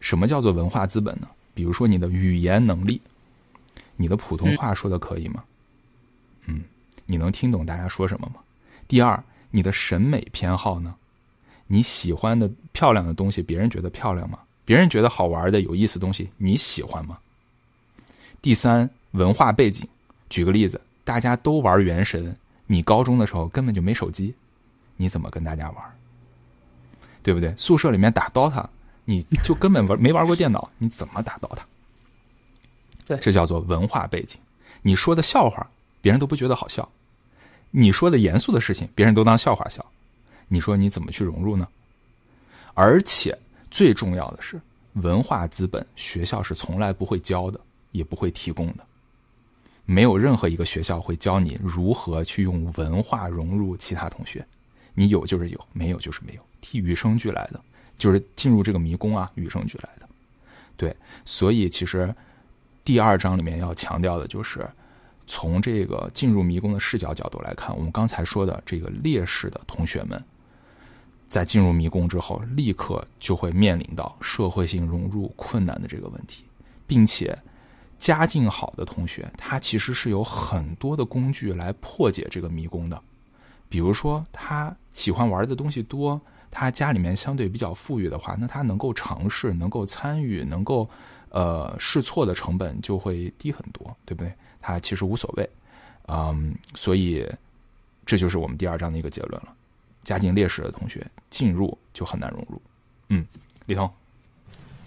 [0.00, 1.28] 什么叫做文化资本呢？
[1.54, 3.00] 比如说你的语言能力，
[3.96, 5.44] 你的普通话说的可以吗？
[6.46, 6.62] 嗯，
[7.06, 8.40] 你能听懂大家说什么吗？
[8.88, 10.94] 第二，你的审美偏好呢？
[11.68, 14.38] 你喜欢的漂亮的东西，别人觉得漂亮吗？
[14.64, 17.18] 别人觉得好玩的有意思的东西，你喜欢吗？
[18.42, 18.90] 第三。
[19.12, 19.86] 文化背景，
[20.28, 24.34] 举个例子，大家都玩原神，你高中的时候根本就没手机，
[24.96, 25.84] 你怎么跟大家玩？
[27.22, 27.54] 对不对？
[27.56, 28.66] 宿舍里面打 DOTA，
[29.04, 31.60] 你就根本玩没玩过电脑， 你怎么打 DOTA？
[33.06, 34.40] 对，这叫做文化背景。
[34.82, 35.68] 你说的笑话，
[36.00, 36.86] 别人都不觉得好笑；
[37.70, 39.84] 你说的严肃的事情，别人都当笑话笑。
[40.46, 41.66] 你说你怎么去融入呢？
[42.74, 43.36] 而且
[43.70, 44.60] 最重要的是，
[44.92, 47.60] 文化资本学校是从来不会教的，
[47.92, 48.86] 也不会提供的。
[49.90, 54.46] 没有任何一个学校会教你如何去用文化融入其他同学，
[54.92, 57.58] 你有就是有，没有就是没有，替与生俱来的，
[57.96, 60.06] 就是进入这个迷宫啊，与生俱来的。
[60.76, 62.14] 对，所以其实
[62.84, 64.68] 第二章里面要强调的就是，
[65.26, 70.22] 从这个进入迷宫的视角角度来看，我们刚才说的这个劣势的同学们，
[71.30, 76.44] 在进入迷宫之后，立刻就会面临到社会性融入困难的这个问题，
[76.86, 77.36] 并且。
[77.98, 83.00] 家境好的同学，他其实是有很多的工具来破解这个迷宫的。
[83.68, 86.18] 比如说，他喜欢玩的东西多，
[86.50, 90.88] 他家里面相对比较富裕的话，那他能够尝试、能够参与、能够
[91.30, 94.32] 呃试错的成本就会低很多，对不对？
[94.60, 95.50] 他其实无所谓，
[96.06, 97.26] 嗯，所以
[98.06, 99.52] 这就是我们第二章的一个结论了。
[100.04, 102.62] 家境劣势的同学进入就很难融入。
[103.08, 103.26] 嗯，
[103.66, 103.90] 李彤。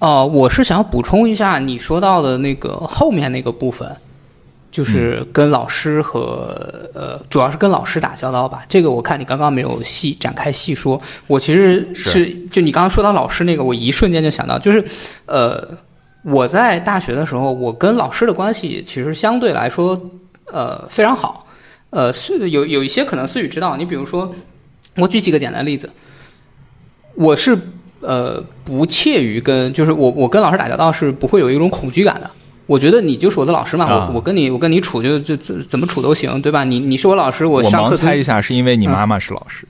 [0.01, 3.87] 哦，我是想补充一下你说到的那个后面那个部分，
[4.71, 8.65] 就是跟老师和呃，主要是跟老师打交道吧。
[8.67, 10.99] 这个我看你刚刚没有细展开细说。
[11.27, 14.83] 我其实是就你刚刚说到老师那个，我一瞬间就想到，就是
[15.27, 15.63] 呃，
[16.23, 19.95] 我在大学的时候，我跟老师的关系其实相对来说
[20.51, 21.45] 呃非常好。
[21.91, 24.33] 呃，是有有一些可能思雨知道，你比如说
[24.95, 25.87] 我举几个简单例子，
[27.13, 27.55] 我是
[28.01, 32.29] 呃不怯于跟，就是我我跟老师打交道是不会有一种恐惧感的。
[32.67, 36.63] 我觉得你就是我的老师嘛，啊我我跟你我跟你处就就怎怎么处都行，对吧？
[36.63, 39.67] 你你是我老师，我我上课猜一下，是因为你妈妈是老师。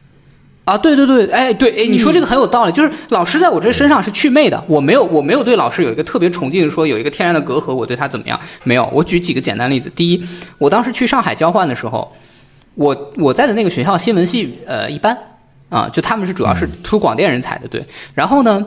[0.63, 8.39] 啊，对对对，哎对，哎，你说这个很有道理，就是老师在我这身上是祛魅的，我没有我没有对老师有一个特别崇敬，说有一个天然的隔阂，我对他怎么样？
[8.63, 9.91] 没有，我举几个简单例子。
[9.95, 10.23] 第一，
[10.59, 12.13] 我当时去上海交换的时候，
[12.75, 15.17] 我我在的那个学校新闻系呃一般
[15.71, 17.83] 啊，就他们是主要是出广电人才的，对。
[18.13, 18.63] 然后呢，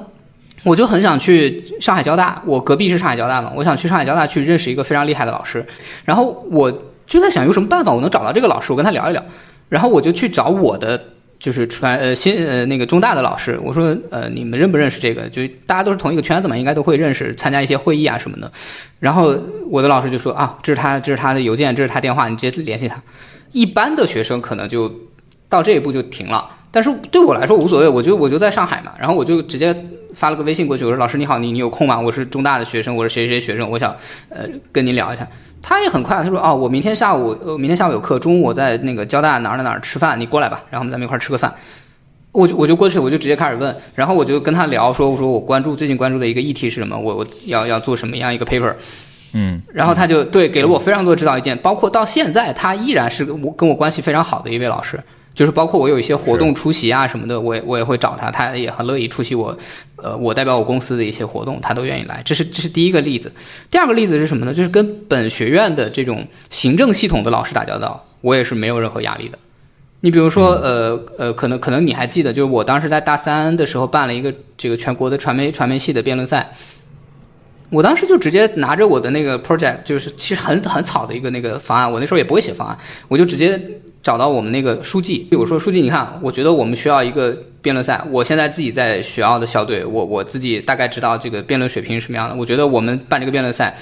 [0.64, 5.64] 我就很想去上海交大，我隔壁是上海交大嘛，我想去上海交大去认识一个非常厉害的老师，
[6.04, 6.72] 然后我
[7.06, 9.22] 就在想有什么办法我能找到这个老师，我跟他聊一聊，
[9.68, 11.00] 然后我就去找我的。
[11.36, 15.28] 就是传呃新呃那个中大的老师，我说呃你们认不认识这个？
[15.28, 18.50] 就大家都是同一个圈子嘛，应该都会认识，参加一些会议啊什么的。
[18.98, 19.36] 然后
[19.68, 22.96] 我的老师就说啊，这是他这是他的邮件，这是他电话，你直接联系他。
[23.52, 24.90] 一般的学生可能就
[25.46, 29.72] 到这一步就停了，但是对我来说无所谓，我就我就在上海嘛，然后我就直接
[30.12, 32.00] 发了个微信过去，我说老师你好，你你有空吗？
[32.00, 33.94] 我是中大的学生，我是谁谁谁学生，我想
[34.28, 35.24] 呃跟您聊一下。
[35.62, 41.54] 他也很快，他说哦，我明天下午呃明天下午有课，中午我在那个交大哪儿哪儿哪儿吃饭，你过来吧，然后我们咱们一块儿吃个饭。
[42.32, 48.74] 我就我就过去，我就直接开始问，然后我就跟他聊说，我说我关注最近关注的一个议题是什么，我我要要做什么样一个 paper，
[49.34, 55.00] 嗯，然后他就对给了我非常多的指导意见，包括到现在他依然是我跟我关系非常好的一位老师，
[55.34, 59.56] 就是包括我有一些活动出席啊什么的，我也我也会找他，他也很乐意出席我，
[59.96, 62.22] 呃，我代表我公司的一些活动，他都愿意来。
[62.24, 63.32] 这是这是第一个例子。
[63.70, 64.54] 第二个例子是什么呢？
[64.54, 69.36] 就是跟本学院的这种行政系统的老师打交道，我也是没有任何压力的。
[70.00, 76.52] 你比如说，呃呃，可能可能你还记得，就是我当时在大三的时候办了一个这个全国的传媒传媒系的辩论赛，
[77.70, 83.58] 我当时就直接拿着我的那个 project，就是其实很很草的一个那个方案，我那时候也不会写方案，我就直接
[84.04, 93.74] 找到我们那个书记，我说书记，你看，我觉得我们需要一个辩论赛，我现在自己在学校的校队，我我自己大概知道这个辩论水平是什么样的，我觉得我们办这个辩论赛，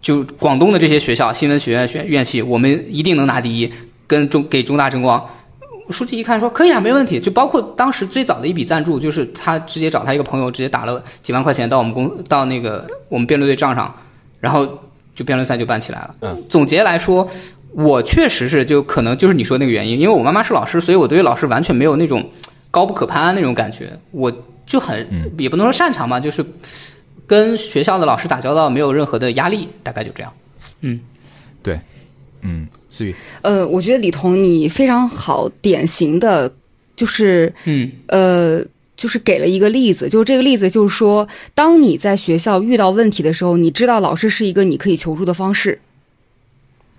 [0.00, 3.72] 就广东的这些学校，新闻学院学院系，我们一定能拿第一，
[4.08, 5.24] 跟中给中大争光。
[5.90, 7.20] 书记一看说可以啊，没问题。
[7.20, 13.94] 就包括当时最早的一笔赞助，就是他直接找他一个朋友，直接打了几万块钱到我们公到那个我们辩论队账上，
[14.40, 14.66] 然后
[15.14, 16.14] 就辩论赛就办起来了。
[16.22, 17.28] 嗯，总结来说，
[17.74, 22.30] 我确实是就可能就是你说那个原因，因为我妈妈是老师，所以我对于老师完全没有那种
[22.70, 24.32] 高不可攀那种感觉，我
[24.64, 25.06] 就很、
[25.38, 26.44] 也不能说擅长吧，就是
[27.26, 30.32] 跟学校的老师打交道没有任何的压力，大概就这样。
[30.80, 31.00] 嗯。
[31.62, 31.80] 对，
[32.42, 36.52] 嗯，思雨，呃，我觉得李彤你非常好，典型的
[36.94, 37.90] 就是嗯。
[38.08, 38.62] 呃，
[38.96, 45.76] 就是给了一个例子，就是这个例子就是说，当你在学校遇到问题的时候，你知道老师是一个你可以求助的方式，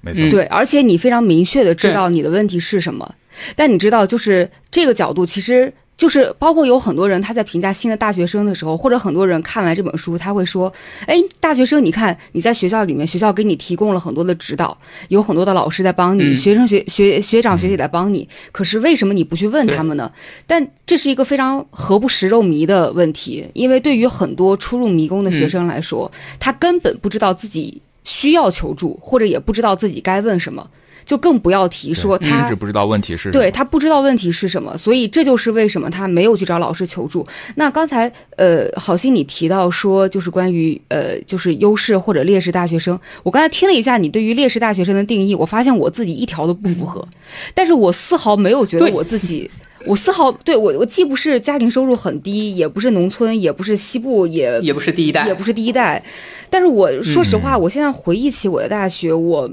[0.05, 0.29] 没错，嗯。
[0.29, 3.15] 对，而且你非常明确的知道你的问题是什么，
[3.55, 10.71] 但你知道，就是这个角度，其实就是包括有很多人他在评价新的大学生的时候，或者很多人看完这本书，他会说，
[11.07, 16.35] 哎，大学生，你看你在学校里面，学校给你提供了很多的指导，有很多的老师在帮你，嗯。
[16.35, 20.11] 学生学学学长学姐在帮你，可是为什么你不去问他们呢？
[20.45, 30.65] 但这是一个非常何不食肉糜的问题，因为对于很多初入迷宫的学生来说，他根本不知道自己需要求助，或者也不知道自己该问什么，
[31.05, 33.33] 就更不要提说甚他至不知道问题是什么。
[33.33, 37.25] 对他不知道问题是什么，所以这就是为什么他没有去找老师求助。
[37.55, 47.07] 那刚才呃，好心你提到说，就是关于呃，就是优势或者劣势大学生，我刚才听了一下你对于劣势大学生的定义，我发现我自己一条都不符合，
[47.53, 49.49] 但是我丝毫没有觉得我自己。
[49.85, 56.03] 我丝毫对我，我既不是家庭收入很低，也不是农村，也不是西部，也也不是第一代，也不是第一代。
[56.49, 59.49] 但是我说实话，我现在回忆起我的大学，我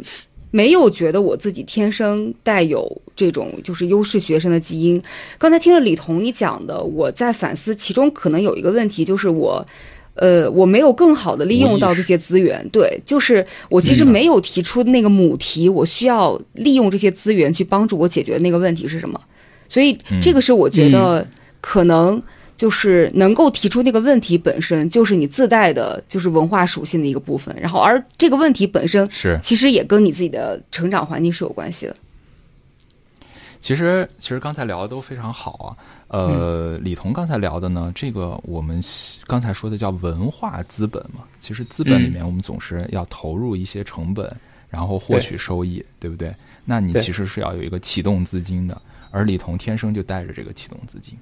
[0.50, 5.02] 没有觉得我自己天生带有这种就是优势学生的基因。
[5.38, 9.66] 刚才听了李彤你讲的，我在反思，其中可能有一个问题，就是我。
[10.14, 19.18] 呃，我没有更好的利用到这些资源，对，就是我其实没有提出那个母题，我需要利用这些资源去帮助我解决的那个问题是什么，
[19.72, 21.26] 所以这个是我觉得
[21.62, 22.22] 可能
[22.58, 27.56] 就是能够提出那个问题本身就是你自带的，就是文化属性的一个部分。
[27.58, 31.96] 然后，而这个问题本身是其实也跟你自己的成长环境是有关系的。
[33.62, 35.68] 其实，其实刚才聊的都非常好啊。
[36.08, 38.78] 呃，李彤刚才聊的呢，这个我们
[39.26, 41.24] 刚才说的叫文化资本嘛。
[41.40, 44.30] 其实资本里面，我们总是要投入一些成本，
[44.68, 46.30] 然后获取收益，对不对？
[46.66, 48.82] 那你其实是要有一个启动资金的，
[49.12, 51.16] 而李彤天生就带着这个启动资金。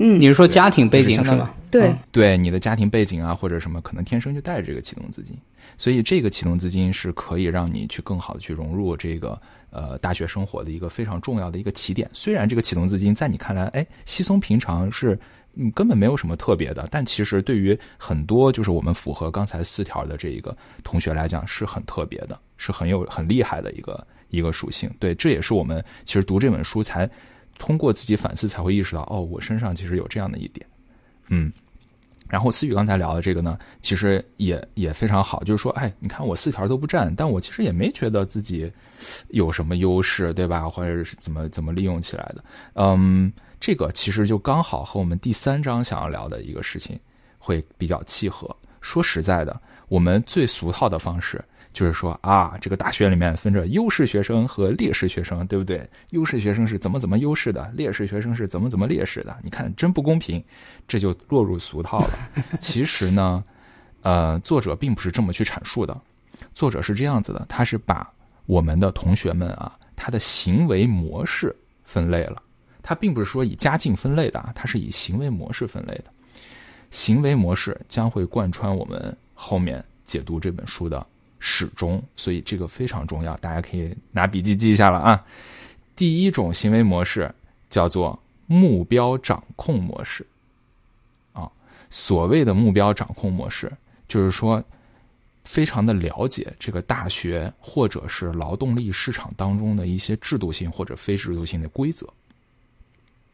[0.00, 1.54] 嗯你，是说家庭背景就是吗？
[1.70, 5.34] 对嗯，对你的家庭背景啊，或者什么，可能天生就带着这个启动资金，
[5.76, 12.08] 所以这个启动资金是可以让你去更好的去融入这个呃大学生活的一个非常重要的一个起点。
[12.12, 15.18] 虽然这个启动资金在你看来，哎，稀松平常是。
[15.60, 24.90] 嗯，根本没有什么特别的，但其实对于很多就是我们符合刚才四条的这一个同学来讲是很特别的，是很有很厉害的一个一个属性。
[24.98, 27.08] 对，这也是我们其实读这本书才
[27.58, 30.66] 通过自己反思才会意识到，哦，我身上其实有这样的一点。
[31.28, 31.52] 嗯，
[32.28, 38.70] 然后思雨刚才聊的这个呢，其实也也非常好，就是说，哎，你看我四条都不占，但我其实也没觉得自己
[39.28, 40.68] 有什么优势，对吧？
[40.68, 42.44] 或者是怎么怎么利用起来的？
[42.74, 46.98] 嗯，这个其实就刚好和我们第三章想要聊的一个事情
[47.38, 48.54] 会比较契合。
[48.80, 55.88] 说实在的，我们最俗套的方式就是说啊，这个大学里面分着优势学生和劣势学生，对不对？
[56.10, 59.36] 优势学生是怎么怎么优势的，劣势学生是怎么怎么劣势的。
[59.42, 60.42] 你看，真不公平，
[60.88, 62.10] 这就落入俗套了。
[62.58, 63.44] 其实呢，
[64.02, 65.96] 呃，作者并不是这么去阐述的。
[66.54, 68.10] 作者是这样子的，他是把
[68.46, 71.54] 我们的同学们啊，他的行为模式
[71.84, 72.42] 分类了。
[72.82, 76.04] 他并不是说以家境分类的啊，他是以行为模式分类的。
[76.90, 81.06] 行为模式将会贯穿我们后面解读这本书的
[81.38, 85.24] 始终，所以这个非常重要，大家可以拿笔记记一下了啊。
[85.94, 87.32] 第一种行为模式
[87.70, 90.26] 叫做目标掌控模式，
[91.32, 91.50] 啊，
[91.90, 93.70] 所谓的目标掌控模式，
[94.06, 94.62] 就是说
[95.44, 102.06] 非常的了解这个大学或者是劳动力市场当中的一些制度性或者非制度性的规则。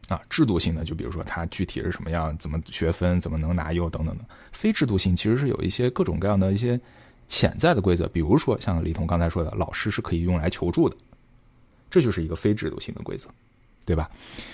[0.08, 6.78] 啊，制度性的就比如说它具体是什么样，怎么学分，怎么能拿优等等的；非制度性其实是有一些各种各样的一些
[7.28, 10.96] 潜在的规则，比如说像李彤刚才说的，老师是可以用来求助的，
[11.90, 13.28] 这就是一个非制度性的规则，
[13.84, 14.10] 对吧？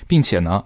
[0.06, 0.64] 并且呢，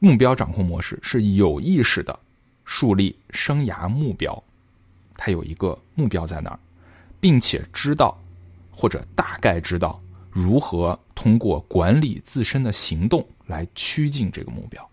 [0.00, 2.18] 目标掌控模式是有意识的
[2.64, 4.42] 树立生涯目标，
[5.14, 6.58] 它有一个目标在那儿，
[7.20, 8.18] 并且知道
[8.70, 13.26] 或者大概知道如何通过管理自身的行动。
[13.48, 14.86] 来趋近这个目标。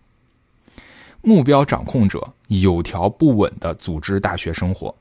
[1.20, 4.94] 目标掌控者有条不紊的组织大学生活，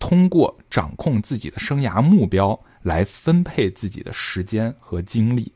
[0.00, 5.52] 通过掌控自己的生涯目标来分配自己的时间和精力，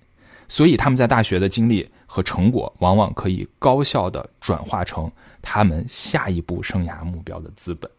[0.46, 5.10] 所以他们在大学的经历和成果往往可以高效的转化成
[5.42, 7.90] 他们下一步生涯目标的资本。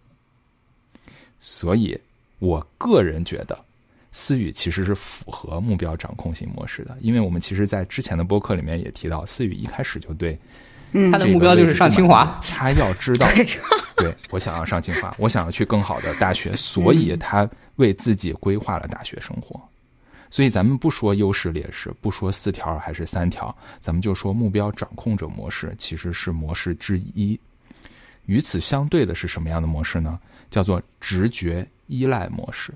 [1.37, 1.99] 所以，
[2.39, 3.59] 我个人觉得。
[4.17, 10.39] 思雨其实是符合目标掌控型模式的，因为我们其实，在之前的播客里面也提到，思雨一开始就对，
[10.95, 13.27] 嗯他的目标就是上清华，他要知道，
[13.97, 19.61] 对我想要上清华，我想要去更好的大学，所以他为自己规划了大学生活。
[20.29, 27.37] 所以咱们不说优势劣势，不说四条还是三条，咱们就说目标掌控者模式其实是模式之一。
[28.25, 30.17] 与此相对的是什么样的模式呢？
[30.49, 32.73] 叫做直觉依赖模式。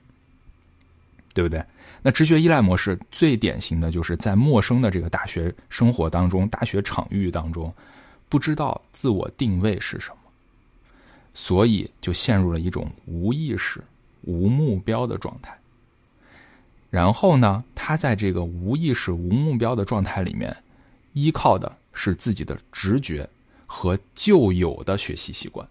[1.31, 1.63] 对不对？
[2.01, 7.73] 那直觉依赖模式最典型的就是在陌生的这个大学生活当中、大学场域当中，
[8.29, 10.31] 不知道自我定位是什么，
[11.33, 13.83] 所以就陷入了一种无意识、
[14.21, 15.59] 无目标的状态。
[16.89, 20.55] 然后呢，他在这个无意识、无目标的状态里面，
[21.13, 23.27] 依靠的是自己的直觉
[23.65, 25.67] 和旧有的学习习惯，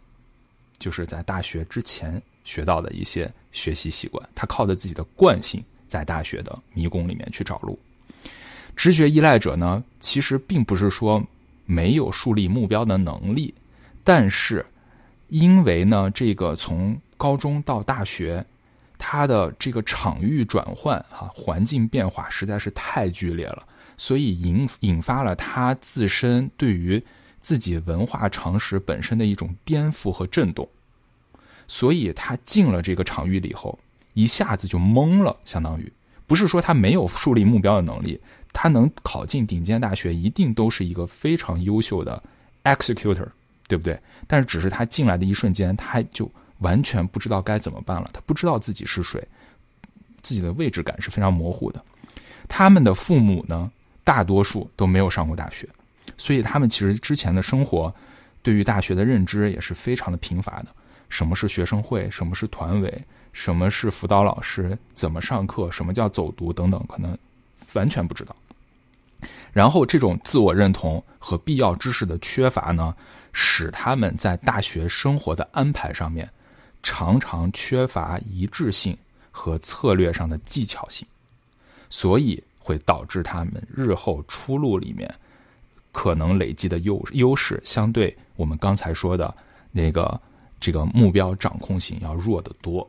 [0.78, 3.32] 就是在大学之前学到的一些。
[3.50, 7.76] 学习习惯，他靠着自己的惯性，在大学的迷宫里面去找路。
[8.76, 11.20] 直觉依赖者呢，其实并不是说
[11.70, 13.54] 没有树立目标的能力，
[14.02, 14.64] 但是
[15.28, 18.42] 因为呢，这个从高中到大学，
[18.96, 23.62] 他的这个场域转换哈，环境变化实在是太剧烈了，
[23.98, 27.04] 所以引引发了他自身对于
[27.38, 30.66] 自己文化常识本身的一种颠覆和震动。
[31.66, 33.78] 所以他进了这个场域里以后，
[34.14, 35.92] 一下子就懵了，相当于
[36.26, 38.18] 不是说他没有树立目标的能力，
[38.60, 42.20] 他能考进顶尖大学，一定都是一个非常优秀的
[42.64, 43.28] executor，
[43.68, 43.96] 对不对？
[44.26, 46.28] 但是只是他进来的一瞬间，他就
[46.58, 49.24] 完全不知道该怎么办了，他不知道自己是谁，
[50.22, 51.80] 自己的位置感是非常模糊的。
[52.48, 53.70] 他们的父母呢，
[54.02, 55.68] 大多数都没有上过大学，
[56.16, 57.94] 所以他们其实之前的生活，
[58.42, 60.66] 对于大学的认知也是非常的贫乏的。
[61.08, 62.10] 什么是学生会？
[62.10, 63.04] 什么是团委？
[63.32, 64.76] 什么是辅导老师？
[64.94, 65.70] 怎么上课？
[65.70, 66.52] 什么叫走读？
[66.52, 67.16] 等等，可能
[67.74, 68.34] 完全不知道。
[69.58, 72.94] 然后，这种自我认同和必要知识的缺乏呢，
[73.32, 76.30] 使他们在大学生活的安排上面
[76.80, 78.96] 常常缺乏一致性
[79.32, 81.04] 和策略上的技巧性，
[81.90, 85.12] 所以会导致他们日后出路里面
[85.90, 89.34] 可能累积的优优势，相对我们刚才说的
[89.72, 90.20] 那个
[90.60, 92.88] 这个目标掌控性要弱得多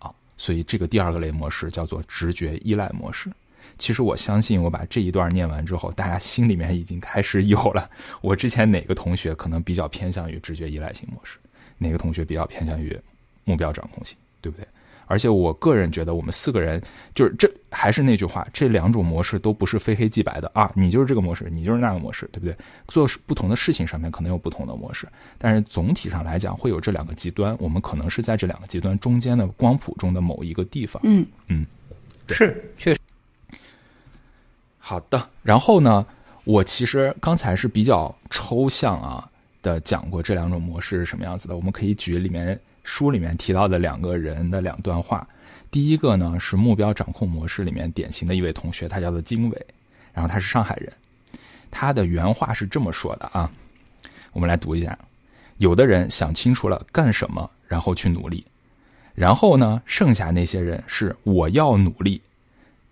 [0.00, 0.12] 啊。
[0.36, 3.30] 所以这个第二个类模式叫做直觉依赖模式。
[3.78, 7.88] 其实我相信，我把这一段念完之后，大家心里面已经开始有了。
[8.22, 11.38] 我之前哪个同学可能比较偏向于直觉依赖型模式，
[11.78, 12.96] 哪个同学比较偏向于
[13.44, 14.66] 目标掌控型，对不对？
[15.06, 16.82] 而且我个人觉得，我们四个人
[17.14, 20.72] 就是这还是那句话，这两种模式都不是非黑即白的啊。
[20.74, 22.56] 你就是这个模式，你就是那个模式，对不对？
[22.88, 25.06] 做不同的事情上面可能有不同的模式，
[25.36, 27.54] 但是总体上来讲会有这两个极端。
[27.60, 31.02] 我们可能是在这两个极端中间的光谱中的某一个地方。
[31.04, 31.66] 嗯嗯，
[32.28, 33.00] 是确实。
[34.86, 36.04] 好的，然后呢，
[36.44, 39.26] 我其实刚才是比较抽象啊
[39.62, 41.56] 的讲过这两种模式是什么样子的。
[41.56, 45.26] 我们可以举里面书里面提到的两个人的两段话。
[45.70, 49.66] 第一个呢是目标掌控模式里面典型的一位同学，他叫做经纬，
[50.12, 50.92] 然后他是上海人，
[51.70, 53.50] 他的原话是这么说的啊，
[54.34, 54.98] 我们来读一下：
[55.56, 58.44] 有的人想清楚了干什么，然后去努力，
[59.14, 62.20] 然后呢，剩下那些人是我要努力。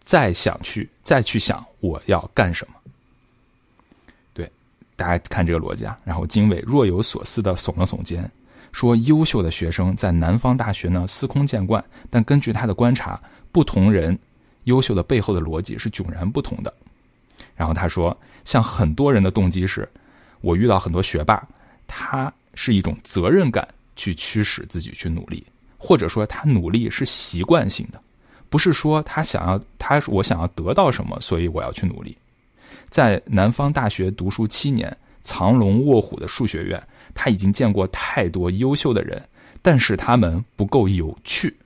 [0.04, 2.74] 再想去，再去想我要干什么？
[4.34, 4.50] 对，
[4.96, 5.98] 大家看这个逻辑啊。
[6.04, 8.30] 然后经纬若有所思的耸了耸肩，
[8.72, 13.20] 说：“优秀的学生在南方大学呢司空见惯，但根据他的观察，
[13.52, 14.18] 不同人
[14.64, 16.72] 优秀的背后的逻辑是迥然不同的。”
[17.54, 19.88] 然后他说：“像很多人的动机是，
[20.40, 21.46] 我遇到很多学霸，
[21.86, 25.44] 他是一种责任感去驱使自己去努力，
[25.76, 28.00] 或者说他努力是习惯性的。”
[28.52, 32.14] 不是说他想要他我想要得到什么，所以我要去努力。
[32.90, 39.26] 在南方大学读书七年，藏龙卧虎的数学院，他已经见过太多优秀的人，
[39.62, 41.56] 但是他们不够有趣，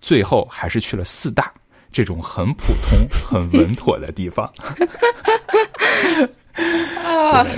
[0.00, 1.52] 最后还是去了四大
[1.90, 4.48] 这种很普通、很稳妥的地方。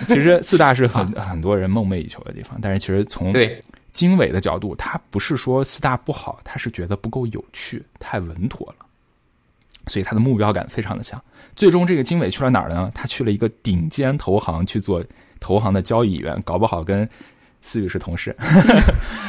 [0.08, 3.60] 其实四大是很很多人梦寐以求的地方，但是其实从对。
[3.98, 8.86] 经纬的角度，他不是说四大不好，他是觉得不够有趣，太稳妥了，
[9.88, 11.20] 所以他的目标感非常的强。
[11.56, 12.92] 最终，这个经纬去了哪儿呢？
[12.94, 15.04] 他去了一个顶尖投行去做
[15.40, 17.08] 投行的交易员，搞不好跟
[17.60, 18.32] 思雨是同事。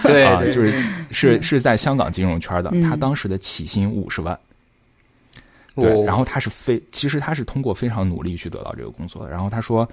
[0.04, 2.70] 对，就是是是在香港金融圈的。
[2.84, 4.40] 他当时的起薪五十万。
[5.74, 9.32] 对，然后他是非，其实他是通过非常努力去得到这个工作的。
[9.32, 9.90] 然后他说，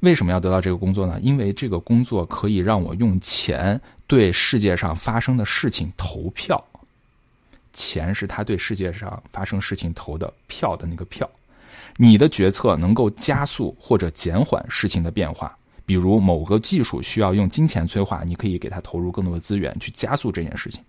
[0.00, 1.18] 为什么要得到这个工作呢？
[1.20, 3.80] 因为这个工作可以让我用钱。
[4.08, 6.62] 对世界上发生的事情投票，
[7.72, 11.28] 钱是他对世界上发生事情投的票的那个票。
[11.96, 20.80] 你的决策能够加速或者减缓事情的变化，比如某个技术需要用金钱催化，你可以给他投入更多的资源去加速这件事情。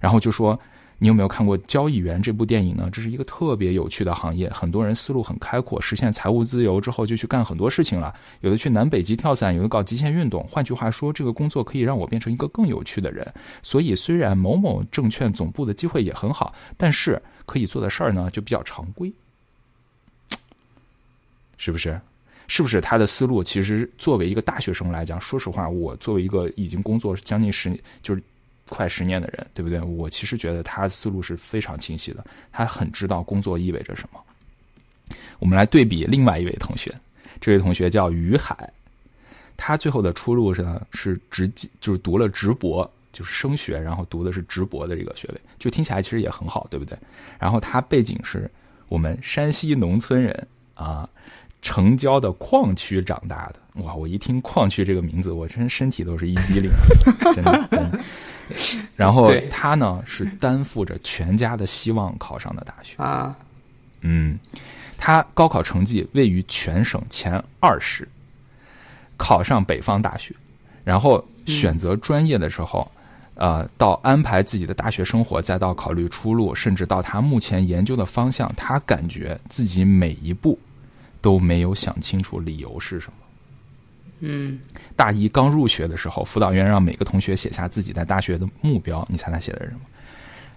[0.00, 0.58] 然后就说。
[1.00, 2.90] 你有没有看过《交易员》这部电影呢？
[2.92, 8.12] 这是一个特别有趣的行业，很多人思路很开阔，实现财务自由之后就去干很多事情了。
[8.40, 10.42] 有的去南北极跳伞，有的搞极限运动。
[10.50, 13.32] 换句话说，这个工作可以让我变成一个更有趣的人。
[13.62, 19.12] 所以，虽然某某证券总部的机会也很好，但是可以做的事儿呢就比较常规，
[21.56, 22.00] 是不是？
[22.48, 28.22] 是不是他的思路其实作为一个大学生来讲，说实话，我作为一个已经工作将近十年，就是。
[28.68, 29.80] 快十年的人，对不对？
[29.80, 34.20] 我其实觉得他思路是非常清晰的，他很知道工作意味着什么。
[35.38, 36.94] 我们来对比另外一位同学，
[37.40, 38.70] 这位同学叫于海，
[39.56, 41.48] 他最后的出路是呢是直
[41.80, 46.98] 就是读了直博，就是升学，然后读的是直博的这个学位，就听起来其实也很好，对不对？
[47.38, 48.50] 然后他背景是
[48.88, 51.08] 我们山西农村人啊。
[51.60, 53.92] 城郊的矿区长大的，哇！
[53.92, 56.70] 我一听矿区这个名字，我真身体都是一激灵，
[57.34, 58.00] 真的。
[58.96, 63.36] 然后他呢是担负着全家的希望考上的大学啊，
[64.00, 64.38] 嗯，
[64.96, 68.08] 他高考成绩位于全省前二十，
[69.16, 70.34] 考上北方大学，
[70.84, 72.90] 然后选择专业的时候，
[73.34, 80.58] 呃，到安排自己的大学生活，再到考虑出路，甚至到他目前研究的方向，他感觉自己每一步。
[81.20, 83.27] 都没有想清楚理由是什么。
[84.20, 84.58] 嗯，
[84.96, 89.06] 大一刚入学的时候，辅导员让每个同学写下自己在大学的目标。
[89.10, 89.80] 你猜他写的是什么？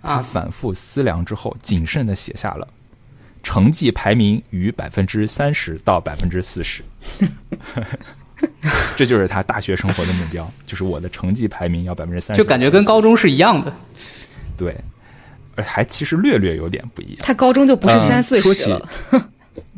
[0.01, 2.67] 他反复思量之后，谨慎的写下了
[3.43, 6.83] 成绩排名于百分之三十到百分之四十。
[8.97, 12.41] 这就是他大学生活的目标，就是我的成绩排名要百分之三十。
[12.41, 13.71] 就感觉跟高中是一样的。
[14.57, 14.75] 对，
[15.55, 17.17] 还其实略略有点不一样。
[17.21, 18.89] 他高中就不是三四十了。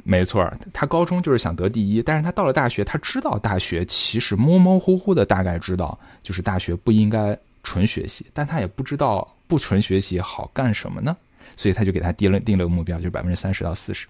[0.03, 11.15] 没错，他高中就是想得第一，但是他到了大学，他知道大学其实模模糊糊的大概知道，就是大学不应该纯学习，但他也不知道不纯学习好干什么呢，
[11.55, 14.05] 所以他就给他定了定了个目标，就是百分之三十到四十。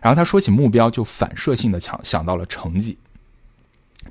[0.00, 2.98] 然后他说起目标，就反射性的想想到了成绩。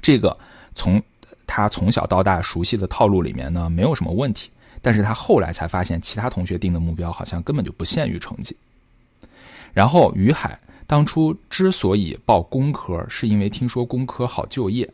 [0.01, 0.37] 这个
[0.73, 1.01] 从
[1.45, 4.49] 他从小到大熟悉的套路里面呢，没有什么问题。
[4.81, 8.55] 但是他后来才发现，其他同学定的目标好像根本就不限于成绩。
[9.73, 10.57] 然后于海
[10.91, 14.85] 当初之所以报工科，是因为听说工科好就业。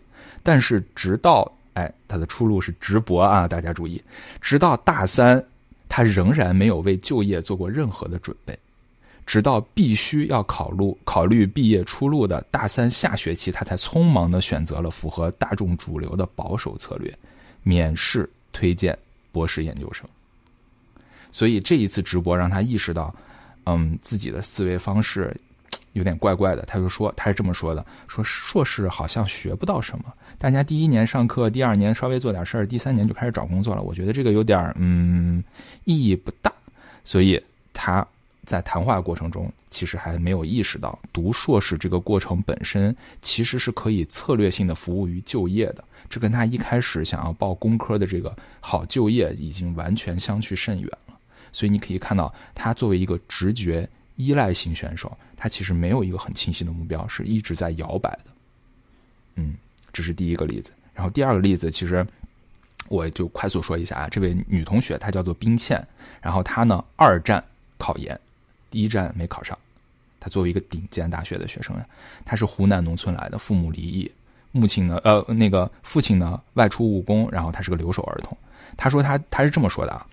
[0.43, 3.99] 但是直到哎，他的出路是直博啊，大家注意，
[4.39, 5.43] 直到大三，
[5.89, 8.55] 他仍然没有为就业做过任何的准备。
[9.25, 17.11] 直到必须要考虑考虑毕业出路的大三下学期，他才匆忙的选择了符合大众主流的保守策略，
[17.63, 18.95] 免试推荐
[19.31, 20.07] 博士研究生。
[21.31, 23.11] 所以这一次直播让他意识到，
[23.65, 25.35] 嗯，自己的思维方式
[25.93, 26.61] 有点怪怪的。
[26.63, 33.81] 他就说，他是这么说的：说硕士好像学不到什么，大家第一年上课，第二年稍微做点事儿，第三年就开始找工作了。
[33.81, 35.43] 我觉得这个有点嗯
[35.85, 36.51] 意义不大，
[37.03, 37.43] 所以
[37.73, 38.05] 他。
[38.45, 45.83] 在谈话过程中，其实还没有意识到读硕士这个过程本身其实是可以策略性的服务于就业的。
[46.09, 51.13] 这跟他一开始想要报工科的这个好就业已经完全相去甚远了。
[51.51, 58.31] 所以你可以看到，他作为一个直觉依赖型选手，他其实没有一个很清晰的目标，是一直在摇摆的。
[59.35, 59.55] 嗯，
[59.93, 60.71] 这是第一个例子。
[60.93, 62.05] 然后第二个例子，其实
[62.89, 65.81] 我就快速说一下啊，这位女同学她叫做冰倩，
[66.19, 67.41] 然后她呢二战
[67.77, 68.19] 考研。
[68.69, 69.57] 第一站没考上，
[70.19, 71.87] 他作为一个顶尖大学的学生呀，
[72.25, 74.11] 他是湖南农村来的，父母离异，
[74.51, 78.37] 母亲呢，呃，那个父亲呢外出务工，然后他是个留守儿童。
[78.75, 80.05] 他说他他是这么说的啊，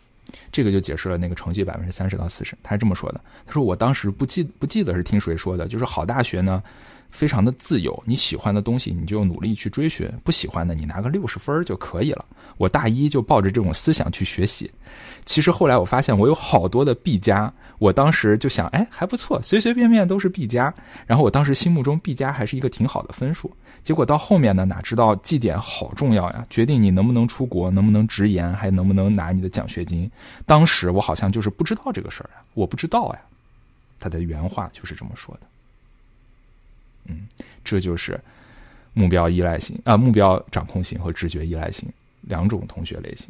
[0.53, 2.57] 这个就解释了那个成绩百分之三十到四十。
[2.63, 6.63] 他是这么说的，他说我当时不记不记得是听谁说的，就是好大学呢。
[7.15, 12.25] 非常的自由，你喜欢的东西你就努力去追寻，不喜欢的你拿个六十分就可以了。
[12.57, 14.69] 我大一就抱着这种思想去学习，
[15.25, 20.75] 其实后来我发现我有好多的 B 加，我当时就想，哎，还不错，随随便便都是 B 加。
[21.07, 23.51] 然后我当时心目中 B 加还是一个挺好的分数。
[23.85, 30.11] 结果到后面呢，哪知道绩点好重要呀，决定你能不能出国，能不能直研，还能不能拿你的奖学金。
[30.47, 33.21] 当时我好像就是不知道这个事儿呀，我不知道呀。
[34.01, 35.41] 他的原话就是这么说的。
[37.07, 37.27] 嗯，
[37.65, 38.19] 这就是
[38.93, 41.89] 目标依赖型啊，目标掌控型和直觉依赖型
[42.23, 43.29] 两种同学类型。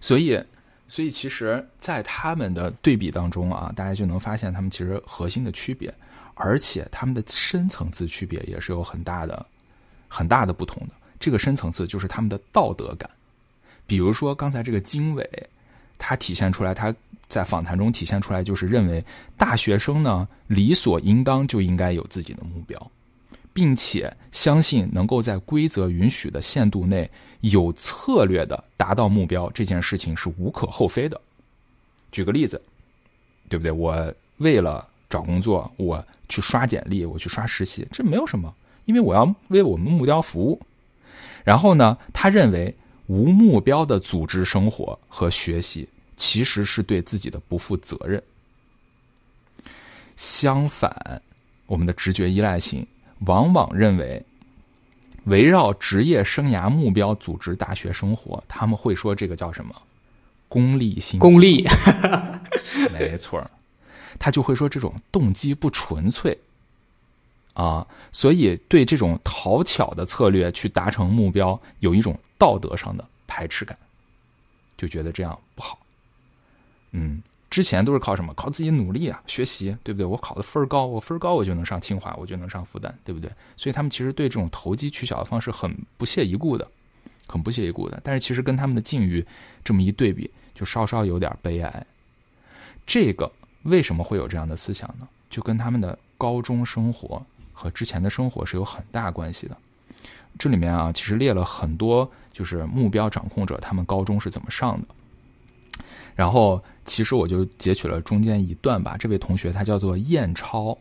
[0.00, 0.42] 所以，
[0.88, 5.92] 所以其实，在他们的对比当中啊，大家就能发现他们其实核心的区别，
[6.34, 9.46] 而且他们的深层次区别也是有很大的、
[10.08, 10.94] 很大的不同的。
[11.18, 13.08] 这个深层次就是他们的道德感。
[13.86, 15.28] 比如说刚才这个经纬，
[15.98, 16.94] 他体现出来他。
[17.30, 19.02] 在访谈中体现出来，就是认为
[19.38, 22.90] 大学生呢理所应当就应该有自己的目标，
[23.52, 27.08] 并且相信能够在规则允许的限度内
[27.42, 31.18] 有策略的达到目标这件事情是无可厚非的。
[32.10, 32.60] 举个例子，
[33.48, 33.70] 对不对？
[33.70, 38.52] 我为了找工作，我去刷简历，我去刷实习，这没有什么，
[38.86, 40.60] 因为我要为我们目标服务。
[41.44, 42.74] 然后呢，他认为
[43.06, 45.88] 无目标的组织生活和学习。
[46.20, 48.22] 其实是对自己的不负责任。
[50.16, 51.22] 相反，
[51.64, 52.86] 我们的直觉依赖性
[53.20, 54.22] 往往认为，
[55.24, 59.74] 围绕职业生涯目标组织大学生活，他们会说这个叫什么？
[60.46, 61.18] 功利性。
[61.18, 61.66] 功利，
[62.92, 63.50] 没错
[64.18, 66.38] 他就会说这种动机不纯粹
[67.54, 73.78] 啊，所以对这种讨巧的策略去达成目标，有一种道德上的排斥感，
[74.76, 75.78] 就觉得这样不好。
[76.92, 78.32] 嗯，之前都是靠什么？
[78.34, 80.06] 靠自己努力啊，学习，对不对？
[80.06, 83.30] 我考的分儿高，我分儿高，我就能上清华，我就能上复旦，对不对？
[83.56, 86.68] 所以他们其实对这种投机取巧的方式很不屑一顾的，
[87.26, 88.00] 很不屑一顾的。
[88.02, 89.24] 但是其实跟他们的境遇
[89.64, 91.86] 这么一对比，就稍稍有点悲哀。
[92.86, 93.30] 这个
[93.62, 95.08] 为什么会有这样的思想呢？
[95.28, 99.56] 就跟他们的高中生活和之前的生活是有很大关系的。
[100.38, 104.88] 这里面啊，其实列了很多，就是目标掌控者他们高中是怎么上的。
[106.14, 108.96] 然后，其实我就截取了中间一段吧。
[108.98, 110.76] 这位同学他叫做燕超，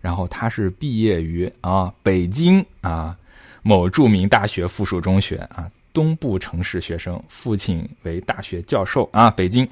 [0.00, 3.16] 然后他是毕业于啊北京啊
[3.62, 9.66] 某著名大学附属中学啊东部城市学生，父亲为大学教授啊北京。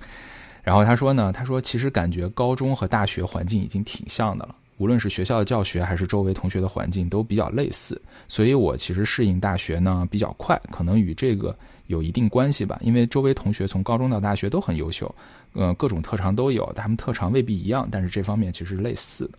[0.63, 11.55] 然后他说呢，他说其实感觉高中和大学环境已经挺像的了，无论是学校的教学还是周围同学的环境都比较类似，所以我其实适应大学呢比较快，可能与这个。
[11.91, 15.13] 有一定关系吧，因为周围同学从高中到大学都很优秀，
[15.55, 19.33] 呃，各种特长都有，他们特长未必一样，但是这方面其实是类似的，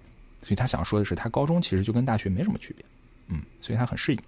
[0.43, 2.85] 所以他想说的是，他高中其实就跟大学没什么区别，
[3.29, 4.19] 嗯，所以他很适应。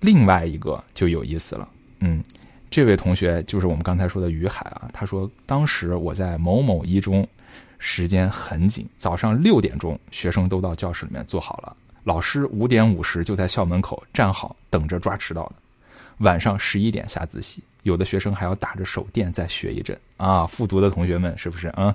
[0.00, 1.68] 另外一个就有意思了，
[2.00, 2.24] 嗯，
[2.70, 7.28] 这位同学就是我们刚才说的于海啊，他说当时我在某某一中
[7.78, 15.56] 时间很紧，早上六点钟学生都到教室里面坐好了，老师五点五十就在校门口站好，等着抓迟到的。
[16.18, 20.46] 晚上十一点下自习，有的学生还要打着手电再学一阵啊！
[20.46, 21.94] 复读的同学们是不是啊？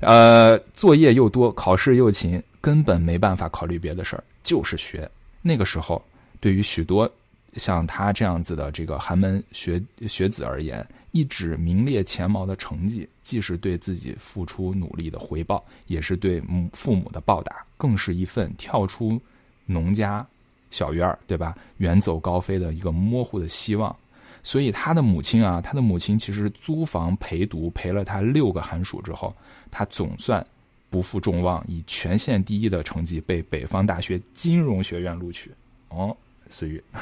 [0.00, 5.08] 呃，作业又多，考试又勤，根本没办法考虑别的事儿，就是学。
[5.40, 6.02] 那个时候，
[6.40, 7.10] 对于许多
[7.56, 19.20] 像他这样子的这个寒门学学子而言，一纸名列前茅的成绩，既是对自己付出努力的回报，也是对母父母的报答，更是一份跳出
[19.66, 20.26] 农家。
[20.72, 21.54] 小鱼儿，对吧？
[21.76, 23.94] 远走高飞的一个模糊的希望，
[24.42, 29.32] 所以他的母亲啊，他的母亲其实租房陪读，陪了他六个寒暑之后，
[29.70, 30.44] 他总算
[30.90, 35.52] 不负众望，以全县第一的成绩被北方大学金融学院录取。
[35.90, 36.16] 哦，
[36.48, 36.82] 思雨，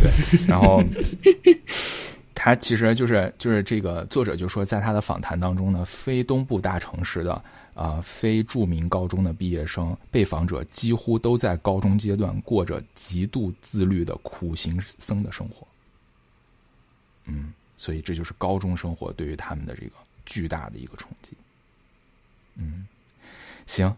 [0.00, 0.82] 对，然后。
[2.44, 7.42] 他其实就是就是这个作者就说，在他的访谈当中呢，非东部大城市的
[7.72, 15.66] 啊，非著名高中的毕业生被访者几乎都在高中阶段过着极度自律的苦行僧的生活。
[17.24, 19.92] 嗯，所以这就是高中生活对于他们的这个
[20.26, 21.32] 巨大的一个冲击。
[22.56, 22.86] 嗯，
[23.64, 23.96] 行，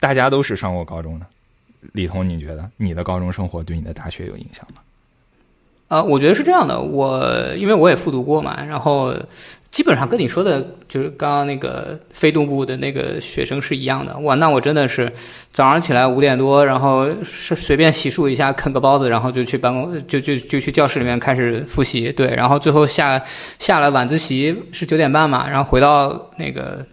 [0.00, 1.26] 大家都是上过高中的，
[1.92, 4.80] 李彤，你觉得你的高中生活对你的大学有影响吗？
[5.88, 7.24] 呃，我觉得是这样的，我
[7.56, 9.14] 因为我也复读过嘛，然后
[9.70, 14.16] 基本上跟你说的，就是刚刚那个非东部的那个学生是一样的。
[14.20, 15.12] 哇，那我真的是
[15.52, 22.10] 早上起来五点多，然后是随便洗漱一下，啃个包子，然后就去办公，就就就去教室里面开始复习。
[22.10, 23.22] 对，然后最后下
[23.58, 26.84] 下了晚自习是九点半嘛，然后回到那个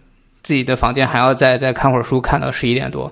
[0.44, 3.12] 自己的房间还要再再看会儿书，看到十一点多，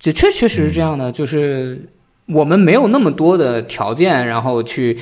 [0.00, 1.80] 就确确实是这样的，就是。
[2.26, 4.96] 我们没有那么多的条件，然后去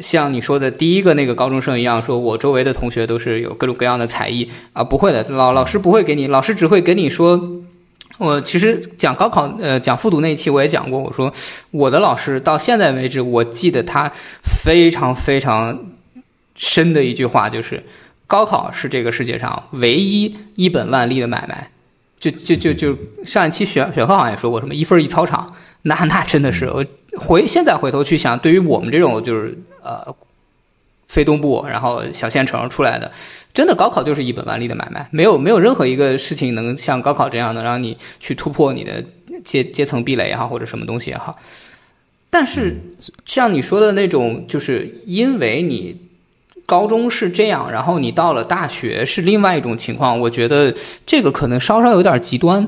[0.00, 7.40] 像你说的第一个那个高中生一样，说我周围的同学都是有各种各样的才艺啊，不会的，老老师不会给你，老师只会跟你说，
[8.18, 11.32] 我其实讲高考，呃，讲复读那一期我也讲过，我说
[11.70, 14.10] 我的老师到现在为止，我记得他
[14.42, 15.78] 非常非常
[16.54, 17.84] 深的一句话，就是
[18.26, 21.68] 高考是这个世界上唯一一本万利的买卖。
[22.18, 25.52] 就就就就上一期选选课好像也说过什么一分一操场，
[25.82, 26.84] 那那真的是我
[27.16, 30.02] 回现在回头去想，对于我们这种就是呃
[31.06, 33.10] 非东部然后小县城出来的，
[33.52, 39.04] 真的高考就是一本万利的买卖，没有没有任何一个事情能像高考这样能让你去突破你的
[39.44, 41.38] 阶阶层壁垒也好或者什么东西也好，
[42.30, 42.80] 但是
[43.24, 46.00] 像你说的那种，就是因为你。
[46.64, 50.18] 高中是这样，然后你到了大学是另外一种情况。
[50.18, 50.72] 我觉得
[51.04, 52.66] 这个可能稍稍有点极端。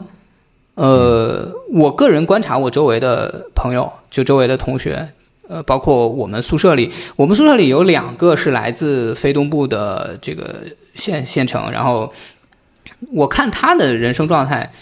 [0.75, 5.09] 呃，我个人观察我周围的朋友，就周围的同学，
[5.49, 10.65] 呃，包括我们宿舍里，我们宿舍里有两个是来自非东部的这个
[10.95, 12.13] 县县城，然后
[13.13, 14.73] 我看他的人生状态，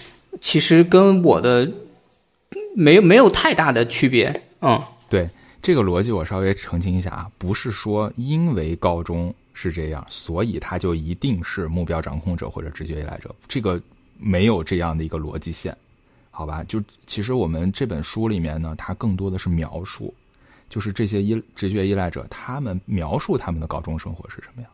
[0.40, 1.70] 其实跟我的
[2.74, 4.34] 没没有太大的区别。
[4.60, 5.28] 嗯，对。
[5.60, 13.80] 这个逻辑我稍微澄清一下啊，不是说因为高中是这样，所以他就一定是目标掌控者或者直觉依赖者，这个
[14.18, 15.72] 没有这样的一个逻辑线，
[16.42, 16.64] 好吧？
[16.66, 20.12] 就其实我们这本书里面呢，它更多的是描述，
[20.68, 24.68] 就是这些依直觉依赖者他们描述他们的高中生活是什么样。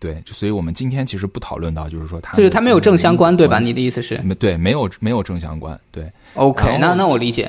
[0.00, 3.60] 对，所以我们今天其实不讨论到，就是说他就是他没有正相关，对吧？
[3.60, 4.16] 你的意思是？
[4.40, 6.10] 对，没有没有正相关，对。
[6.34, 7.48] OK，那那我理解。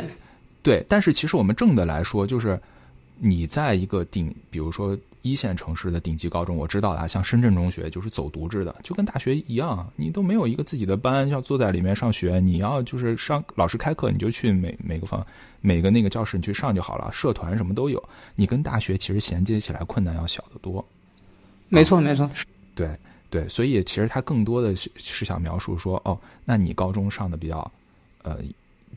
[0.61, 2.59] 对，但是其实我们正的来说，就是
[3.20, 15.26] 你在一个顶，比如说一线城市的顶级高中，我知道啊，像深圳中学就是走读制的，就跟大学一样，你都没有一个自己的班要坐在里面上学，你要就是上老师开课，你就去每每个房
[15.59, 18.01] 每个那个教室你去上就好了，社团什么都有，
[18.36, 20.86] 你跟大学其实衔接起来困难要小得多。
[21.70, 22.30] 没错，没错，
[22.76, 22.95] 对
[23.30, 27.72] 对，所以其实他更多的是是想描述说，哦，那你高中上的比较，
[28.22, 28.38] 呃。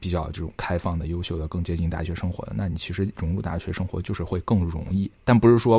[0.00, 5.78] 比较这种开放的、优秀的、更接近大学生活的，那你其实融入大学生活就是会更容易，但不是说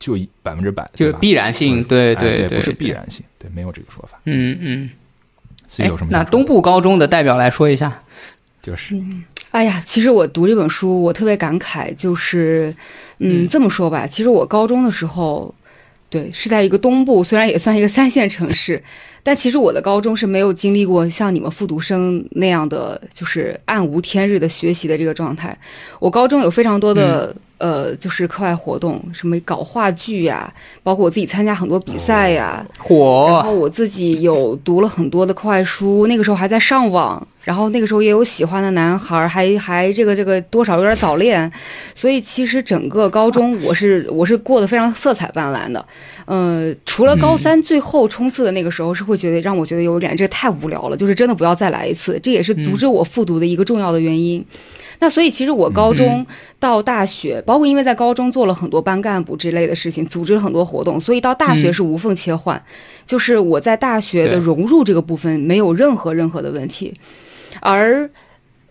[0.00, 4.20] 就百分之百就是必然性，对对对，不是必然性，对，没有这个说法。
[4.24, 4.90] 嗯嗯，
[5.68, 6.10] 所以有什么？
[6.10, 8.02] 那东部高中的代表来说一下，
[8.60, 9.00] 就是，
[9.52, 12.74] 哎呀，其实我读这本书，我特别感慨，就是，
[13.18, 15.54] 嗯，这么说吧，其实我高中的时候，
[16.10, 18.82] 对，是在一个东部，虽然也算一个三线城市。
[19.28, 25.54] 但其实我的高中是没有经历过像你们复读生那样的，就是暗无天日的学习的这个状态。
[26.00, 30.52] 我高中有非常多的呃，就是课外活动，什么搞话剧呀，
[30.82, 41.50] 包括我自己参加很多比赛呀，然火后我自己有读了很多的课外书，那个时候还在上网，然后那个时候也有喜欢的男孩儿，还还这个这个多少有点早恋，
[41.96, 45.84] 所以其实整个高中我是我是过得非常色彩斑斓的，
[46.26, 54.44] 呃，除了高三最后冲刺的那个时候是会觉得让我觉得有一点这太无聊了，就是真的不要再来一次，这也是阻止我复读的一个重要的原因。
[54.98, 56.26] 那所以其实我高中
[56.58, 62.62] 到大学，包括因为在高中做了很多班干部之类的事情，组织了很多活动，所以到大学是无缝切换，
[63.06, 66.92] 就是我在大学的融入这个部分没有任何任何的问题，
[67.60, 68.08] 而。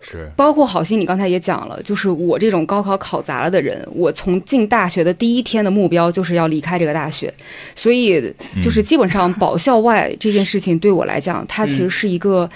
[0.00, 0.30] 是。
[0.36, 7.34] 包括好心，你刚才也讲了，就是我这种高考考砸了的人，我从进大学的第一天的目标就是要离开这个大学，
[7.74, 12.48] 所以就是基本上保校外这件事情对我来讲，它其实是一个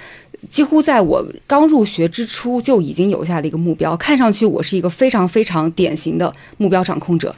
[0.51, 7.35] 几乎在我刚入学之初就已经有下的一个目标，看上去我是一个非常非常典型的目标掌控者。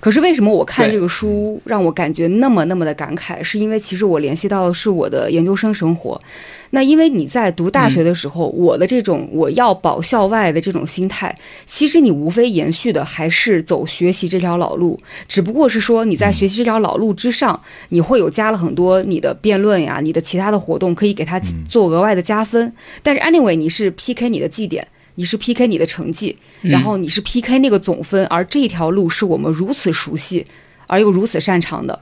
[0.00, 3.42] 可是为什么我看对这个书让我感觉那么那么的感慨？
[3.42, 6.20] 是因为其实我联系到的是我的研究生生活。
[6.72, 11.34] 那因为你在读大学的时候，我的这种我要保校外的这种心态，
[11.66, 17.58] 其实你无非延续的还是走学习这条老路，只不过是说你在学习这条老路之上，
[17.88, 22.72] 你会有加了很多你的辩论呀、你的其他的活动，可以给它做额外的加分。
[23.02, 24.86] 但是 anyway，你是 PK 你的绩点。
[25.20, 30.46] 你是 PK 你的成绩，然后你是 PK 那个总分，而这条路是我们如此熟悉
[30.86, 32.00] 而又如此擅长的。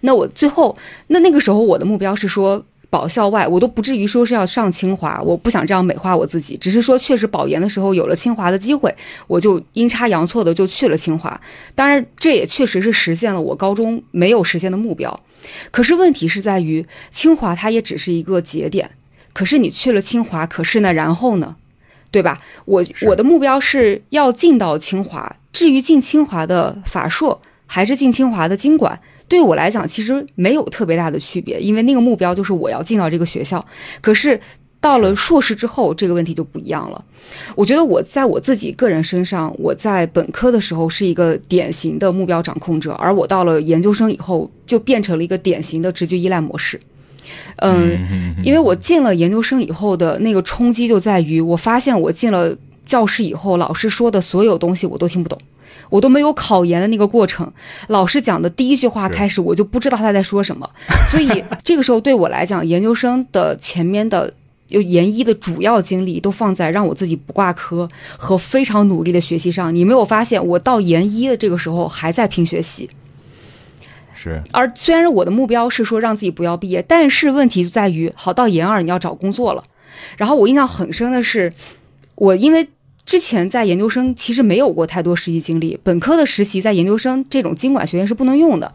[0.00, 8.92] 那我最后，那那个时候我的目标是说保校外，我都不至于说是要上清华，我不想这样美化我自己，只是说确实保研的时候有了清华的机会，
[9.28, 11.40] 我就阴差阳错的就去了清华。
[11.76, 15.20] 当然，这也确实是实现了我高中没有实现的目标。
[15.70, 18.90] 可是问题是在于，清华它也只是一个节点。
[19.32, 21.54] 可是你去了清华，可是呢，然后呢？
[22.10, 22.40] 对吧？
[22.64, 28.98] 我我的目标是要进到清华，至于进清华的法硕还是进清华的经管，
[29.28, 33.64] 对我来讲其实没有特别大的区别，因为那个目标就是我要进到这个学校。
[34.00, 34.40] 可是
[34.80, 37.04] 到了硕士之后，这个问题就不一样了。
[37.54, 46.78] 我觉得我在我自己个人身上，我在本科的时候是一个典型的目标掌控者，而我到了研究生以后，就变成了一个典型的直觉依赖模式。
[47.56, 52.56] 嗯，因为我进了研究生以后的那个冲击就在于，我发现我进了
[52.86, 55.38] 教室以后，老师说的所有东西我都听不懂，
[55.90, 57.50] 我都没有考研的那个过程。
[57.88, 60.68] 老师讲的第一句话开始，我就不知道他在说什么。
[61.10, 64.32] 所以 这个时候对我来讲，研究生的前面的
[64.66, 69.74] 就研一的主要精力都放在让我自己不挂科和非常努力的学习上。
[69.74, 72.88] 你没有发现，我到研一的这个时候还在拼学习。
[74.20, 79.62] 是而虽然我的目标是说让自己不要毕业，但是问题就在于，好到研二你要找工作了。
[80.16, 81.52] 然后我印象很深的是，
[82.16, 82.68] 我因为
[83.06, 88.72] 之前在研究生其实没有过太多实习经历，本科的实习在研究生这种经管学院是不能用的。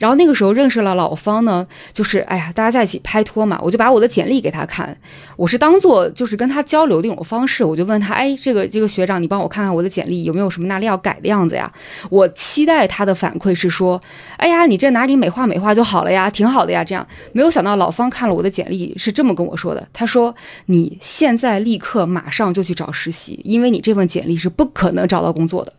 [0.00, 4.96] 然后那个时候认识了老方呢，就是哎呀，大家在一起拍拖嘛，我就把我的简历给他看，
[5.36, 11.70] 我是当做就是跟他交流的一种方式，我就问他，哎，这个这个学长，你帮我看看我的简历有没有什么哪里要改的样子呀？
[12.08, 14.00] 我期待他的反馈是说，
[14.38, 17.06] 哎呀，你这哪里美化美化就好了呀，挺好的呀，这样。
[17.32, 20.34] 没有想到老方看了我的简历是这么跟我说的，他说
[20.64, 25.72] 你现在立刻马上就去找实习，因为你这份简历是不可能找到工作的。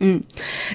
[0.00, 0.22] 嗯，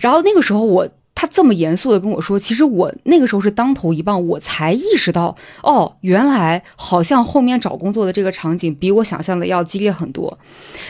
[0.02, 0.90] 然后那个时候我。
[1.20, 10.40] 他这么严肃的跟我说，其实我那个时候是当头一棒，我才意识到，哦，原来好像后面找工作的这个场景比我想象的要激烈很多。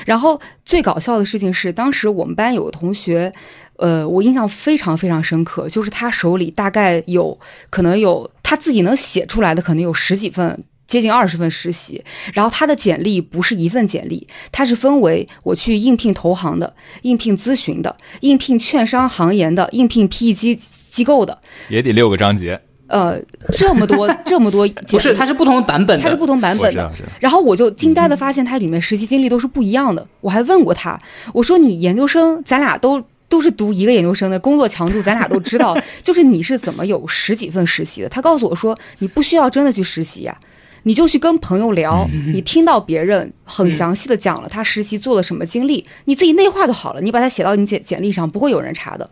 [0.05, 3.33] 然后最搞笑的事情是，当时我们班有个同学，
[3.77, 7.35] 呃，我印象非常非常深刻，就是他手里大概有
[7.71, 10.63] 可能有他自己能写出来的，可能有十几份。
[10.89, 16.73] 接近二十份实习，然后他的简历不是一份简历，他是分为我去应聘投行的、
[17.03, 20.59] 应聘咨询的、应聘券商行研的、应聘 PE 机
[20.89, 21.37] 机构的，
[21.69, 23.21] 也得六个章节，呃，
[23.51, 30.05] 这么多 这么多，不是，它是不同版本的，它是不同版本的然后我就惊呆的发现，它里面实习经历都是不一样的。
[30.21, 30.99] 我还问过他，
[31.31, 38.09] 我说你研究生，咱俩都都是读一个研究生的，工作强度咱俩都知道， 就是你是怎么有十几份实习的？
[38.09, 40.35] 他告诉我说，你不需要真的去实习呀、
[40.83, 49.09] 你就去跟朋友聊， 你听到别人很详细的讲了他实习做了什么经历，你自己内化就好了，你把它写到你简简历上，不会有人查的。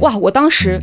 [0.00, 0.80] 哇，我当时，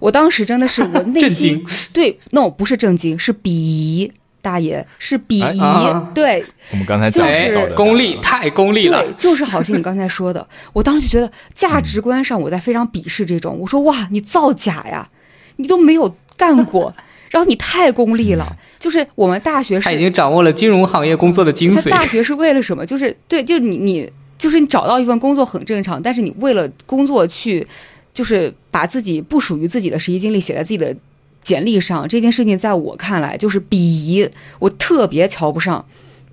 [0.00, 1.66] 我当时真的是我内震心惊。
[1.92, 4.10] 对，no 不是震惊，是鄙夷，
[4.40, 6.10] 大爷是鄙夷，啊。
[6.14, 9.02] 对我们刚才讲哎的道德，功利太功利了。
[9.02, 15.08] 对，，就是好像你刚才说的， 我当时就觉得价值观上我在非常鄙视这种，我说哇，你造假呀，
[15.56, 16.94] 你都没有干过，
[17.30, 21.90] 然后你太功利了，就是我们大学是他已经掌握了金融行业工作的精髓。
[21.90, 22.86] 他大学是为了什么？
[22.86, 27.66] 就是对，就是你你就是你找到一份工作很正常，但是你为了工作去，
[28.14, 30.94] 就是把自己不属于自己的实习经历写在自己的
[31.42, 35.84] 简历上，这件事情在我看来就是鄙夷，我特别瞧不上。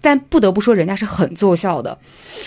[0.01, 1.97] 但不得不说，人家是很奏效的。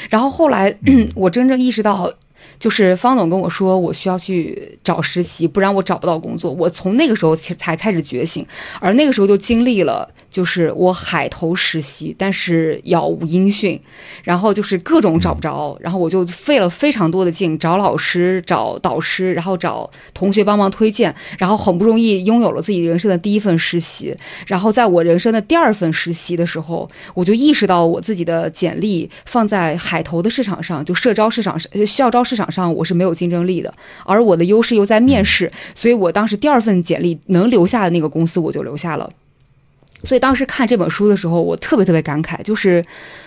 [0.09, 0.73] 然后后来，
[1.17, 2.13] 我真正意识到。
[2.59, 6.51] 就是方总跟我说，我需要去找实习，不然我找不到工作。
[6.53, 8.47] 我从那个时候才开始觉醒，
[8.81, 13.81] 而那个时候就经历了，就是我海投实习，但是杳无音讯，
[14.25, 24.13] 然后就是各种找不着，然后我就费了非常多的劲找老师、找导师，然后找同学帮忙推荐，然后很不容易拥有了自己人生的第一份实习。
[24.47, 32.49] 然后在我人生的第二份实习的时候，我就意识到我自己的简历放在海投的市场上，就社招市场上、校招市场。
[32.49, 33.73] 上我是没有竞争力的，
[34.07, 39.09] 而我的优势又在面试，所以我当时第二份简历能留下的那个公司我就留下了。
[40.05, 42.83] 所以当时看这本书的时候，我特别特别感慨，就是，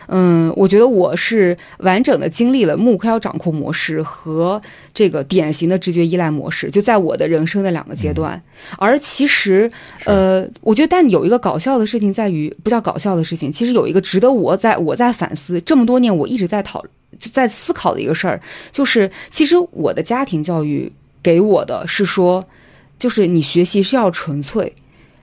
[0.08, 4.62] 嗯，我觉得我是完整的经历了目标掌控模式和
[4.94, 8.42] 这个典型的直觉依赖模式，就在我的人生的两个阶段。
[8.78, 9.70] 而其实，
[10.06, 16.84] 呃，我觉得但有一个搞笑的事情在于，不叫搞笑的事情，其实有一个值得我在我在反思这么多年，我一直在讨。
[17.34, 18.40] 在思考的一个事儿，
[18.72, 20.92] 就是其实我的家庭教育
[21.22, 22.44] 给我的是说，
[22.98, 24.74] 就是你学习是要纯粹，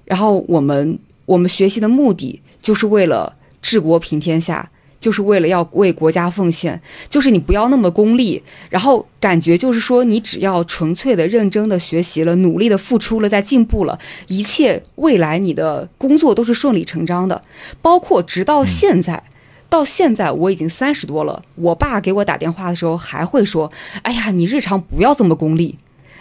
[0.05, 0.97] 然后我们
[1.29, 13.99] 我们学习的目的就是为了治国平天下，就是为了要为国家奉献，就是你不要那么功利，然后感觉就是说你只要纯粹的、认真的学习了，努力的付出了，在进步了，
[14.29, 17.43] 一切未来你的工作都是顺理成章的，
[17.83, 19.23] 包括直到现在。
[19.71, 23.71] 到现在我已经三十多了，我爸给我打电话的时候还会说
[24.01, 25.77] ：“哎呀，你日常不要这么功利，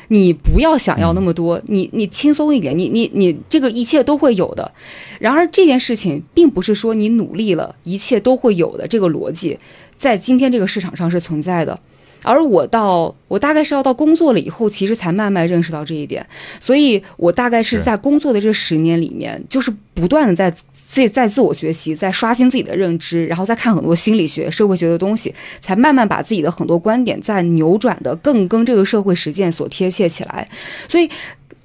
[0.09, 4.71] 你不要想要那么多，你你轻松一点，你你你这个一切都会有的。”
[5.19, 9.57] 然而这件事情并不是说你努力了一切都会有的这个逻辑，
[9.97, 11.77] 在今天这个市场上是存在的。
[12.23, 16.25] 而我到我大概是要到工作了以后，其实才慢慢认识到这一点。
[16.59, 20.53] 所以我大概是在工作的这十年里面，就是不断的在
[20.87, 30.47] 自己在自我学习，在刷新自己的认知，然后再看很多心理学、社会学的东西，才慢慢把自己的很多观点在扭转的更跟这个社会实践所贴切起来。
[30.87, 31.09] 所以，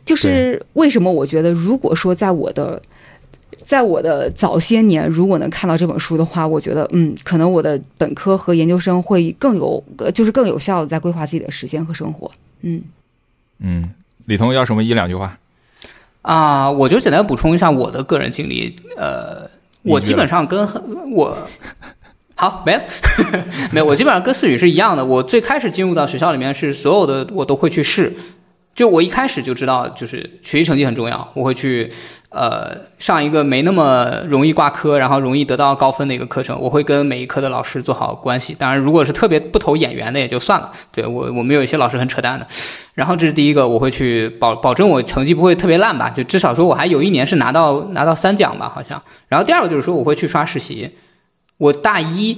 [0.05, 2.83] 就是为什么我觉得，如果说在我的。
[3.64, 12.29] 在我的早些年，如果能看到这本书的话，我觉得，嗯，可能我的本科和研究生会更有，就是更有效的在规划自己的时间和生活。
[12.62, 12.83] 嗯
[13.61, 13.89] 嗯，
[14.27, 15.39] 李彤要什么一两句话？
[16.23, 18.75] 啊，我就简单补充一下我的个人经历。
[18.97, 19.49] 呃，
[19.83, 20.66] 我基本上跟
[21.12, 21.37] 我
[22.35, 22.83] 好没了，
[23.70, 25.05] 没有，我基本上跟思雨是一样的。
[25.05, 28.12] 我最开始进入到学校里面是所有的我都会去试。
[28.75, 31.93] 就我一开始就知道，就是学习成绩很重要，我会去，
[32.31, 36.59] 呃，上一个没那么容易挂科，然后容易得到高分的一个课程。
[36.59, 38.55] 我会跟每一科的老师做好关系。
[38.59, 40.73] 当然，如果是特别不投眼缘的，也就算了。
[40.91, 42.47] 对我，我们有一些老师很扯淡的。
[42.95, 49.03] 然后这是第一个，我会去保保证我成绩不会特别烂吧，就至少说我还有一年是拿到拿到三奖吧，好像。
[49.28, 50.90] 然后第二个就是说，我会去刷实习。
[51.59, 52.36] 我大一。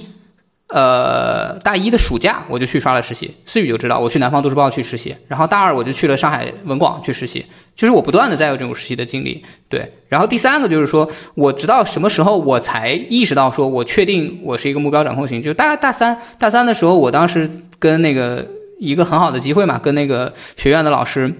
[0.69, 7.45] 呃，大一的暑假我就去刷了实习，思雨就知道我去南方都市报去实习，然后大二我就去了上海文广去实习，
[7.75, 9.45] 就是我不断的在有这种实习的经历。
[9.69, 17.47] 对，然后第三个就是说，我直到什么时候我才意识到说我确定我是一个目标掌控型，就大大三大三的时候，我当时
[17.77, 18.43] 跟那个
[18.79, 21.33] 一个很好的机会嘛，跟那个学院的老师。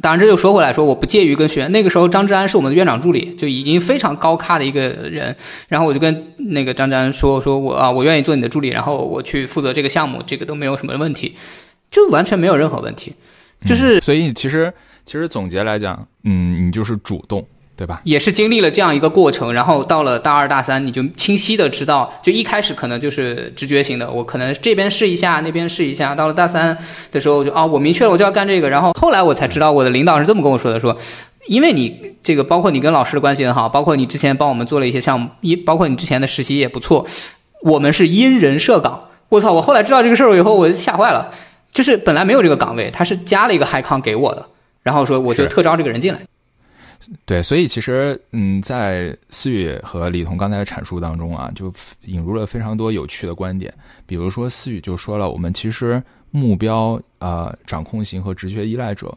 [0.00, 1.70] 当然，这就说回来，说我不介于跟学院。
[1.72, 5.34] 那个时候，张志安是我们的院长助理，就已经非常高咖的一个人。
[5.68, 11.34] 然后我就跟那个张志安说：“说我啊，我愿意做你的助理，然后我去负责这个项目，这个都没有什么问题，
[11.90, 13.12] 就完全没有任何问题。”
[13.66, 14.72] 就是，所以其实
[15.04, 17.44] 其实总结来讲，嗯，你就是主动。
[17.80, 17.98] 对吧？
[18.04, 26.14] 也是经历了这样一个过程，然后到了大二大三，你就清晰的知道，就一开始可能就是直觉型的，我可能这边试一下，那边试一下。
[26.14, 26.76] 到了大三
[27.10, 28.68] 的时候，就啊，我明确了我就要干这个。
[28.68, 30.94] 然后后来我才知道，我的领导是这么跟我说的：说，
[31.48, 37.06] 因为你这个，包括你跟老师的关系很好，包括你之前帮我们做了一些项目，一包括你之前的实习也不错，
[37.62, 39.08] 我们是因人设岗。
[39.30, 39.52] 我操！
[39.52, 41.30] 我后来知道这个事儿以后，我吓坏了。
[41.70, 44.44] 就是本来没有这个岗位，他是加了一个海康给我的，
[44.82, 46.20] 然后说我就特招这个人进来。
[47.24, 51.72] 对，所以其实，嗯，在思雨和李彤刚才的阐述当中啊，就
[52.02, 53.72] 引入了非常多有趣的观点。
[54.06, 59.16] 比如说，思雨就说了，我们其实目标呃掌控型和直觉依赖者，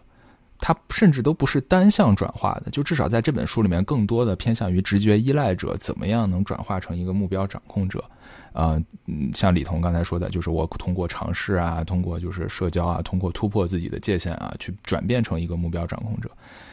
[0.60, 2.72] 他甚至都不是单向转化的。
[2.72, 8.02] 就至少在这本书里面，更多的偏向于直觉依赖者怎么样能转化成一个目标掌控者。
[8.54, 16.32] 呃，嗯，像李彤刚才说的，就是我通过尝试啊，通过就是社交啊，通过突破自己的界限啊，去转变成一个目标掌控者。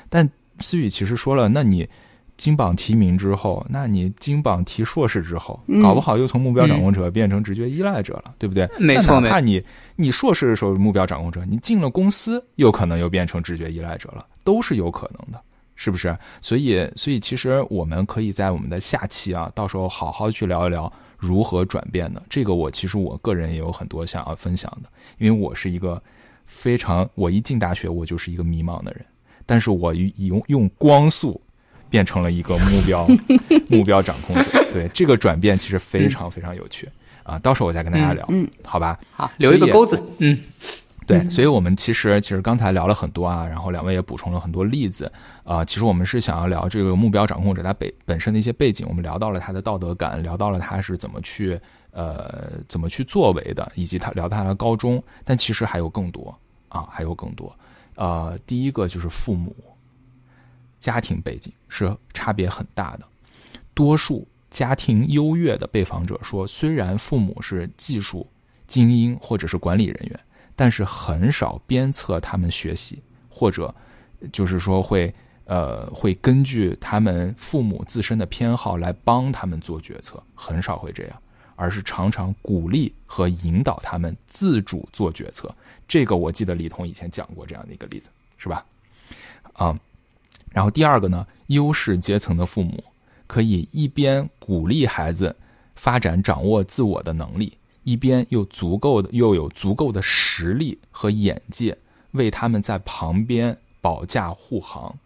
[0.08, 0.28] 但
[0.60, 1.88] 思雨其实说了，那你
[2.36, 8.68] 金榜题名之后，那你金榜题硕士之后，嗯搞不好又从目标掌控者变成直觉依赖者了，对不对？
[8.78, 9.62] 没错那哪怕你
[9.96, 15.38] 你硕士的时候目标掌控者，你进了公司，有可能又变成直觉依赖者了，都是有可能的，
[15.76, 16.16] 是不是？
[16.40, 22.22] 所以，所以其实我们可以在我们的下期啊，到时候好好去聊一聊如何转变的。
[22.30, 24.88] 这个我其实我个人也有很多想要分享的，
[25.18, 26.02] 因为我是一个
[26.46, 29.04] 非常，我一进大学我就是一个迷茫的人，
[29.50, 31.40] 但是我以用用光速。
[31.90, 33.04] 变成了一个目标
[33.68, 36.88] 目标掌控者，对这个转变其实非常非常有趣、
[37.24, 37.36] 啊！
[37.40, 38.96] 到时候我再跟大家聊，嗯，好吧？
[39.10, 40.00] 好，留一个钩子。
[40.18, 40.38] 嗯，
[41.04, 45.10] 对，所以我们其实其实刚才聊了很多啊，然后两位也补充了很多例子
[45.42, 51.58] 啊、其实我们是想要聊这个目标掌控者他本本身的一些背景，我们聊到了他的道德感，聊到了他是怎么去
[51.90, 56.32] 呃怎么去作为的，以及他聊他的高中，但其实还有更多
[56.68, 57.52] 啊，还有更多。
[58.00, 59.54] 呃，第一个就是父母
[60.78, 63.06] 家庭背景是差别很大的，
[63.74, 68.26] 多数家庭优越的被访者说，虽然父母是技术
[68.66, 70.20] 精英或者是管理人员。
[70.56, 73.74] 但是很少鞭策他们学习，或者
[74.30, 75.14] 就是说会
[75.46, 81.22] 呃会根据他们父母自身的偏好来帮他们做决策，很少会这样，
[81.60, 85.54] 而是常常鼓励和引导他们自主做决策。
[85.86, 88.08] 这个我记得李彤以前讲过这样的一个例子，
[88.38, 88.64] 是吧？
[89.52, 89.78] 啊、
[90.52, 92.82] 然后第二个呢，优势阶层的父母
[93.26, 95.36] 可以一边鼓励孩子
[95.76, 97.58] 发展掌握自我的能力。
[97.84, 101.76] 一边又足够的又有足够的实力和眼界，
[102.12, 104.96] 为他们在旁边保驾护航，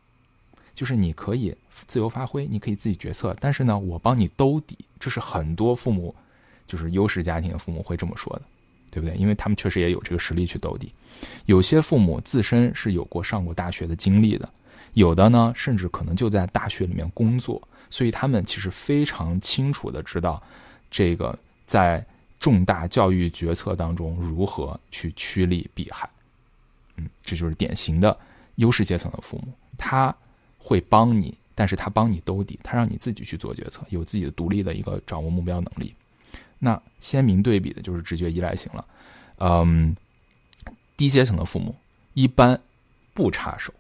[0.74, 6.14] 就是你可以自由发挥，你可以自己决策，但是呢，我帮你兜底，这是很多父母，
[6.66, 8.42] 就是优势家庭的父母会这么说的，
[8.90, 9.16] 对不对？
[9.16, 10.92] 因为他们确实也有这个实力去兜底。
[11.46, 14.48] 有些父母自身是有过上过大学的经历的，
[14.94, 17.60] 有的呢，甚至可能就在大学里面工作，
[17.90, 20.42] 所以他们其实非常清楚的知道
[20.90, 22.04] 这个在。
[22.40, 26.06] 重大教育决策当中如何去趋利避害，
[26.96, 28.14] 嗯，这就是典型的
[28.56, 30.14] 优势阶层的父母，他
[30.58, 35.94] 会帮你，但是他帮你兜底，他让你自己去做决策，有自己的独立的一个掌握目标能力。
[36.64, 38.86] 那鲜明对比的就是直觉依赖型了，
[39.36, 39.94] 嗯，
[40.96, 41.76] 低阶层的父母
[42.14, 42.58] 一般
[43.12, 43.70] 不插手，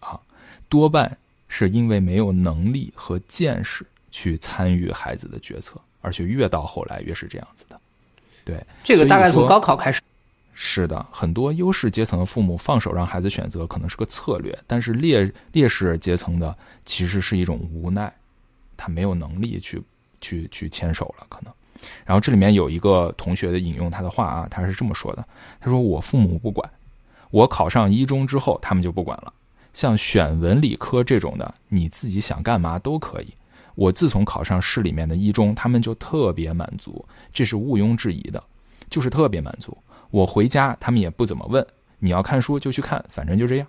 [0.00, 0.20] 啊，
[0.68, 1.16] 多半
[1.48, 7.80] 是因为没有能力和见识去参与孩子的决策，而且越到后来越是这样子的。
[8.44, 10.02] 对，这个大概从高考开始。
[10.52, 16.54] 是的，很多优势阶层的父母放手让孩子选择，可能是个策略，但是劣劣势阶层的
[16.84, 18.14] 其实是一种无奈，
[18.76, 19.82] 他没有能力去
[20.20, 21.54] 去去牵手了，可能。
[22.04, 25.24] 然后这里面有一个同学的引用他的话啊，他是这么说的
[25.60, 26.70] ：“他说我父母不管，
[27.30, 29.32] 我考上一中之后，他们就不管了。
[29.72, 33.34] 像选文理科这种的，你自己想干嘛都可以。
[33.76, 38.42] 我自从考上市里面的一中，他们就特别满足，这是毋庸置疑的，
[38.90, 39.78] 就是特别满足。
[40.10, 41.64] 我回家，他们也不怎么问，
[42.00, 43.66] 你要看书就去看，反正就这样。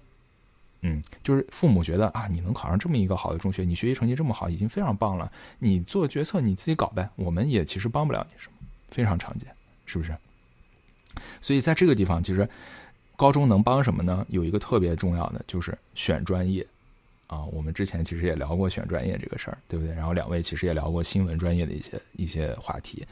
[0.81, 5.31] 嗯，就是父母觉得啊，你能考上这么一个好的中学，你学习成绩这么好，已经非常棒了。
[5.59, 8.57] 你做决策你自己搞呗，我们也其实帮不了你什么，
[8.89, 9.47] 非常常见，
[9.85, 10.15] 是不是？
[11.39, 12.49] 所以在这个地方，其实
[13.15, 14.25] 高中能帮什么呢？
[14.29, 16.65] 有一个特别重要的就是选专业
[17.27, 17.43] 啊。
[17.45, 19.93] 我们之前其实也聊过选专业这个事儿，对不对？
[19.93, 23.05] 然后两位其实也聊过新闻专业的一些一些话题，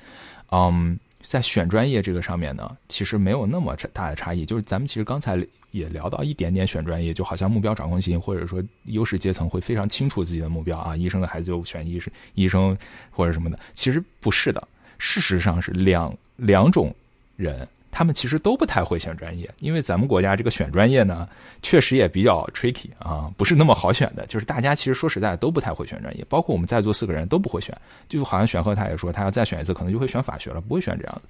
[0.52, 1.00] 嗯。
[1.22, 4.46] 在选专业这个上面呢，其实没有那么大的差异。
[4.46, 5.38] 就是咱们其实刚才
[5.72, 12.78] 也聊到一点点选专业，就好像目标掌控型或者说优势阶层会非常清楚自己的目标啊，医生的孩子就选医生，医生
[13.12, 13.60] 或者什么的。
[13.74, 14.68] 其实不是的，
[14.98, 16.96] 事实上是两两种
[17.36, 21.28] 人，他们其实都不太会选专业，因为咱们国家这个选专业呢，
[21.62, 24.26] 确实也比较 tricky 啊，不是那么好选的。
[24.28, 27.76] 就是大家其实说实在都不太会选专业，包括我们在座四个人都不会选。
[28.08, 31.28] 就好像选赫他也说，他要再选一次，可能就会选法学了，不会选这样子。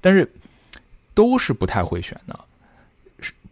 [0.00, 0.30] 但是
[1.14, 2.38] 都是不太会选的，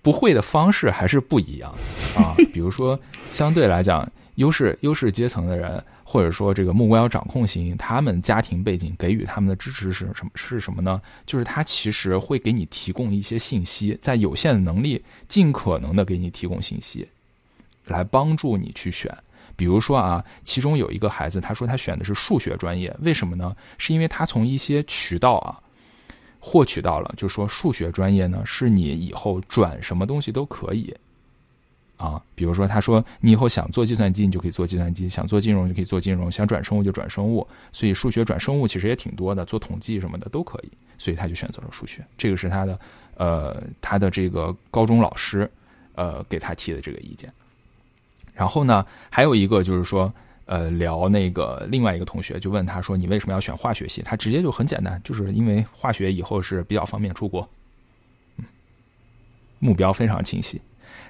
[0.03, 1.73] 不会的方式还是不一样
[2.17, 2.35] 啊。
[2.53, 2.99] 比如说，
[3.31, 10.31] 相对来讲，优势优势阶层的人，或者说这个目标掌控型，他们家庭背景给予他们的支持是什么？
[10.35, 11.03] 是什么呢？
[11.27, 17.07] 就是他其实会给你提供一些信息，在有限的能力，尽可能的给你提供信息，
[17.85, 19.15] 来帮助你去选。
[19.55, 23.55] 比如说啊，其中有一个孩子，他说他选的是数学专业，为什么呢？
[23.77, 25.61] 是因为他从一些渠道啊
[26.41, 30.95] 获取到了，就说数学专业呢是你以后转什么东西都可以
[31.99, 32.19] 啊。
[32.35, 37.47] 比如说他说你以后想做计算机，你就可以做计算机；想做金融就可以做金融；想转生物就转生物。
[37.71, 40.71] 所以数学转生物其实也挺多的，做统计什么的都可以。
[40.97, 42.81] 所以他就选择了数学，这个是他的
[43.19, 45.49] 呃他的这个高中老师
[45.95, 47.33] 呃给他提的这个意见。
[48.35, 50.13] 然后呢，还有一个就是说，
[50.47, 57.49] 呃聊那个另外一个同学，就问他说：“你为什么要选化学系？”他直接就很简单，就是因为化学以后是比较方便出国，
[58.37, 58.45] 嗯，
[59.61, 60.61] 目标非常清晰。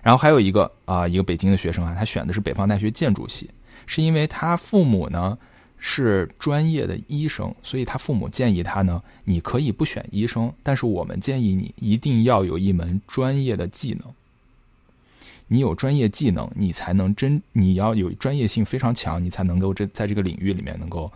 [0.03, 3.51] 然后还有一个啊，一个北京的学生啊，他选的是北方大学建筑系，
[3.87, 5.37] 是因为他父母呢
[5.79, 14.03] 是专业的医生，所以他父母建议他呢，你可以不选医生，但是我们建议你一定要有一门专业的技能。
[15.51, 21.11] 你有专业技能，你才能真你要有专业性非常强，你才能够这在这个领域里面能够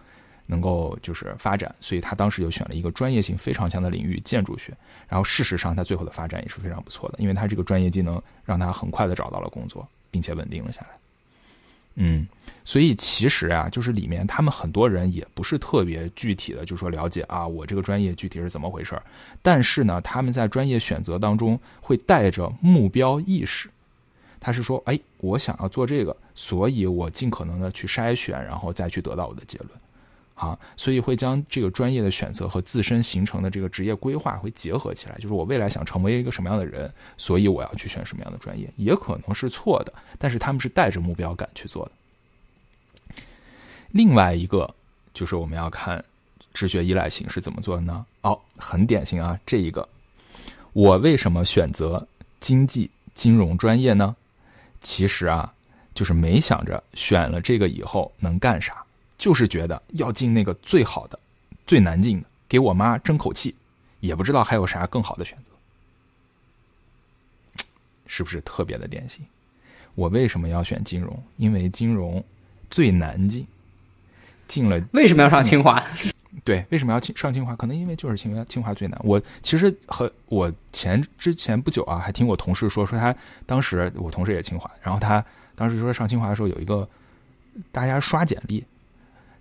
[0.52, 1.74] 能够就是发展。
[1.80, 4.76] 所以他当时就选了一个专业性非常强的领域建筑学。
[5.08, 10.88] 然后事实上，他最后的发展也是非常不错的，因为他这个专业技能让他很快的找到了工作，并且稳定了下来。
[11.94, 12.26] 嗯，
[12.64, 19.02] 所以其实啊，就是里面他们很多人也不是特别具体的，就说了解啊，我这个专业具体是怎么回事儿。
[19.42, 23.68] 但是呢，他们在专业选择当中会带着目标意识。
[24.40, 29.70] 他是说，哎，我想要做这个，所以我尽可能的去筛选，然后再去得到我的结论，
[30.34, 41.92] 啊，所以会将这个专业的选择和自身形成的这个职业规划会结合起来，就是我未来想成为一个什么样的人，所以我要去选什么样的专业，也可能是错的，但是他们是带着目标感去做的。
[43.90, 44.74] 另外一个
[45.12, 46.02] 就是我们要看
[46.54, 48.04] 直觉依赖型是怎么做的呢？
[48.22, 49.86] 哦，很典型啊，这一个，
[50.72, 52.06] 我为什么选择
[52.40, 54.16] 经济金融专业呢？
[54.80, 55.52] 其实啊，
[55.94, 58.82] 就是没想着选了这个以后能干啥，
[59.23, 61.16] 就是觉得要进那个最好的、
[61.65, 63.55] 最难进的，给我妈争口气，
[64.01, 67.65] 也不知道还有啥更好的选择，
[68.09, 69.24] 是不是特别的典型？
[69.94, 71.23] 我为什么要选金融？
[71.36, 72.24] 因为金融
[72.69, 73.47] 最难进，
[74.49, 75.81] 进了为什么要上清华？
[76.43, 77.55] 对，为什么要清上清华？
[77.55, 79.01] 可能因为就是清华，清华最难。
[79.05, 83.15] 我其实和我前之前不久啊，还听我同事说，说他
[83.47, 85.24] 当时我同事也清华，然后他
[85.55, 86.89] 当时说上清华的时候有一个
[87.70, 88.65] 大家刷简历，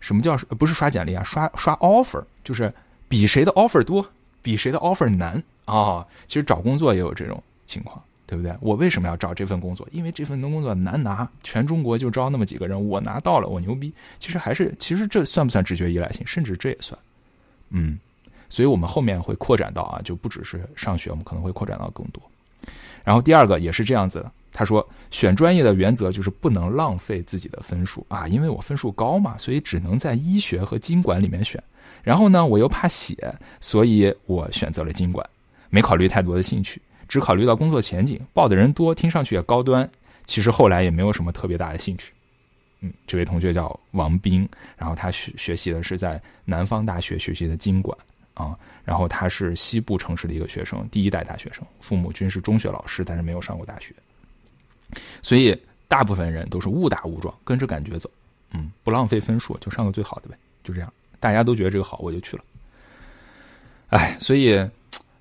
[0.02, 1.24] 什么叫不是刷简历啊？
[1.24, 2.74] 刷刷 offer，就是
[3.08, 4.06] 比谁的 offer 多，
[4.42, 6.06] 比谁的 offer 难啊。
[6.28, 8.04] 其实找工作也有这种情况。
[8.28, 8.56] 对不对？
[8.62, 9.86] 我为什么要找这份工作？
[9.92, 13.92] 因为这份工作难拿，全中国就招那么几个人，我拿到了，我牛逼。
[14.20, 16.26] 其实还是，其实这算不算直觉依赖性？
[16.26, 16.98] 甚至这也算。
[17.72, 18.00] 嗯，
[18.48, 22.24] 所以我们后面会扩展到啊，就不只是上学，我们可能会扩展到更多。
[23.04, 31.62] 然后第二个也是这样子，他说选专业的原则就是不能浪费自己的分数啊，因为我分数高嘛，所以只能在医学和经管里面选。
[32.04, 33.16] 然后呢，我又怕写，
[33.60, 35.28] 所以我选择了经管，
[35.70, 36.82] 没考虑太多的兴趣。
[37.08, 39.88] 只考虑到工作前景，报的人多，听上去也高端，
[40.26, 42.14] 其实后来也没有什么特别大的兴趣。
[42.80, 44.48] 嗯，这位同学叫王斌，
[44.78, 47.96] 然后他学学习的是在南方大学学习的经管
[48.34, 53.94] 啊，然后他是西部城市的一个学生，第一代大学生，父母均是中学老师，但是没有上过大学，
[55.22, 58.10] 所以大部分人都是误打误撞跟着感觉走，
[58.52, 62.44] 嗯，不浪费分数就上个最好的呗，就这样，大家都觉得这个好，我就去了。
[63.90, 64.60] 哎，所以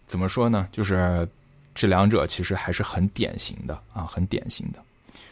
[0.07, 1.29] 怎么说呢，就是。
[1.73, 4.83] 这两者其实还是很典型的啊，很典型的。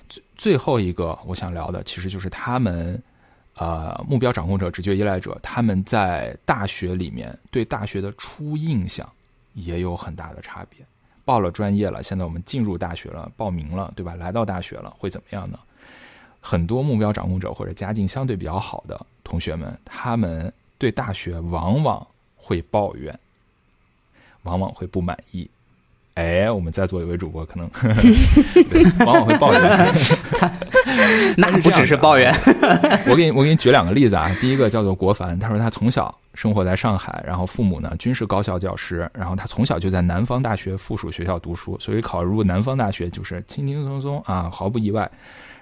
[0.09, 3.03] 最最后一个我想聊的，其实就是他们，
[3.59, 9.07] 呃，目标掌控者、直觉依赖者，他们在大学里面对大学的初印象
[9.55, 10.79] 也有很大的差别。
[11.25, 14.15] 报了专业了，现在我们进入大学了，报名了，对吧？
[14.15, 15.59] 来到大学了，会怎么样呢？
[16.41, 22.07] 很多目标掌控者或者家境相对比较好的同学们，他们对大学往往
[22.37, 23.19] 会抱怨，
[24.45, 25.51] 往往会不满意。
[26.19, 27.71] 哎，我们在座有位主播可能
[29.07, 29.63] 往往会抱怨，
[31.37, 32.35] 那不只是抱怨。
[33.07, 34.29] 我给你，我给你举两个例子啊。
[34.41, 45.09] 第一个叫做国凡，他说他从小生活在上海，然后父母呢均是高校教师，然后他从小就在南方大学附属学校读书，所以考入南方大学就是轻轻松松啊，毫不意外。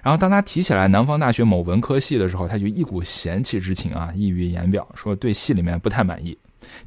[0.01, 6.35] 然后当他提起来南方大学某文科系的时候，他就一股嫌弃之情啊溢于言表，说对系里面不太满意，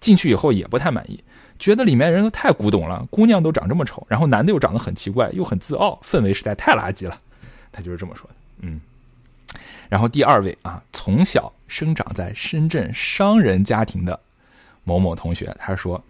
[0.01, 1.23] 进去以后也不太满意。
[1.61, 7.21] 觉得里面人都太古董了，姑娘都长这么丑，然后男的又长得很奇怪，又很自傲，氛围实在太垃圾了。
[7.71, 8.35] 他就是这么说的。
[8.63, 8.81] 嗯，
[9.89, 14.19] 然后第二位啊，从小生长在深圳商人家庭的
[14.83, 16.03] 某某同学，他说，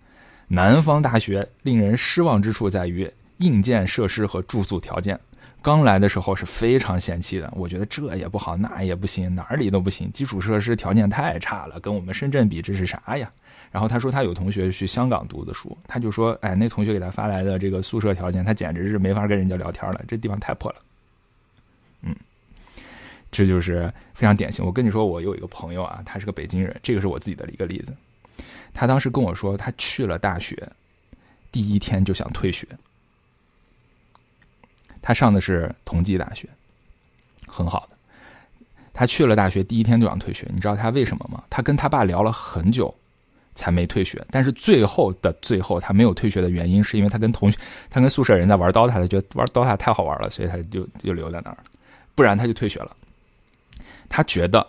[0.46, 5.18] 南方大学令人失望之处在于硬件设施和住宿条件。
[5.62, 13.30] 刚来的时候是非常嫌弃的，我觉得这也不好，那也不行，哪里都不行，基础设施条件太差了，跟我们深圳比，这是啥呀？
[13.70, 20.78] 然后他说他有同学去香港读的书，他就说，哎，那同学给他发来的这个宿舍条件，他简直是没法跟人家聊天了，这地方太破了。
[22.02, 22.16] 嗯，
[23.30, 24.64] 这就是非常典型。
[24.64, 27.94] 我跟你说，我有一个朋友啊，他是个北京人，这个是我自己的一个例子。
[28.72, 30.56] 他当时跟我说，他去了大学，
[31.52, 32.66] 第一天就想退学。
[35.02, 36.48] 他上的是同济大学，
[37.46, 37.96] 很好的。
[38.92, 41.42] 他去了大学第一天就想退学，你知道他为什么吗？
[41.48, 42.94] 他跟他爸聊了很久，
[43.54, 44.22] 才没退学。
[44.30, 47.58] 但是最后的最后，他没有退学的原因，是因为他跟同学、
[47.88, 51.56] 他跟宿舍人在玩 DOTA，他觉得玩 DOTA 太好玩了，所以他就就留在那儿，
[52.14, 52.94] 不然他就退学了。
[54.08, 54.66] 他觉得，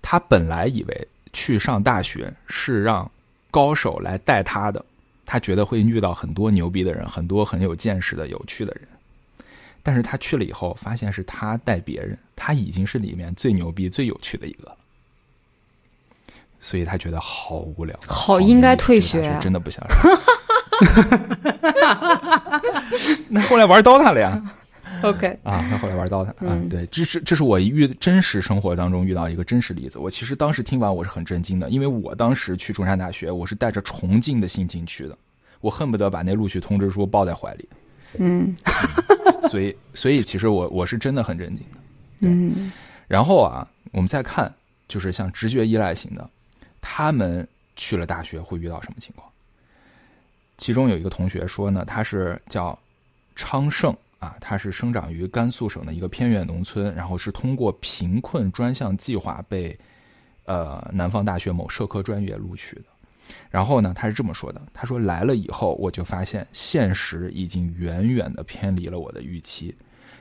[0.00, 3.10] 他本来以为去上大学是让
[3.50, 4.82] 高手来带他的，
[5.26, 8.88] 他觉得会遇到很多牛逼的人，很多很有见识的、有趣的人。
[9.82, 14.76] 但是他去了以后，发现是他带别人，他已经是里面最牛逼、最有趣的一个了，
[16.60, 19.98] 所以他觉得好无聊，好应该退学真的不想上。
[23.28, 24.40] 那后来玩 DOTA 了呀？
[25.02, 29.98] OK，啊，那后来玩 DOTA 啊，嗯对，这是这是我遇真实生活当中遇到一个真实例子。
[29.98, 35.16] 我其实当时听完我是很震惊的，因为我当时去中山大学，我是带着崇敬的心情去的，
[35.60, 37.68] 我恨不得把那录取通知书抱在怀里。
[38.18, 38.54] 嗯
[39.48, 41.78] 所以，所以其实我我是真的很震惊的。
[42.20, 42.72] 嗯
[43.08, 44.52] 然后啊，我们再看，
[44.88, 46.30] 就是像直觉依赖型的，
[46.80, 49.28] 他们去了大学会遇到什么情况？
[50.56, 52.78] 其中有一个同学说呢，他是叫
[53.34, 59.76] 昌盛啊，他是生长于甘肃省的一个偏远农村，然后是通过贫困专项计划被
[60.44, 62.84] 呃南方大学某社科专业录取的。
[63.50, 69.74] 然后呢，他是这么说的：“他说来了以后，我就发现现实已经远远的偏离了我的预期。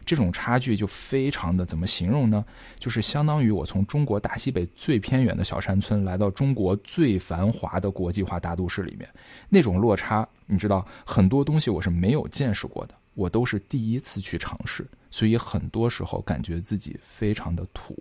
[0.03, 2.44] 这种差距就非常的怎么形容呢？
[2.80, 9.07] 就是相当于我从中国大西北最偏远的小山村来到中国最繁华的国际化大都市里面，
[9.48, 17.95] 那种落差，你知道，很多东西我是没有见识过的，我都是第一次去尝试，所以很多时候感觉自己非常的土。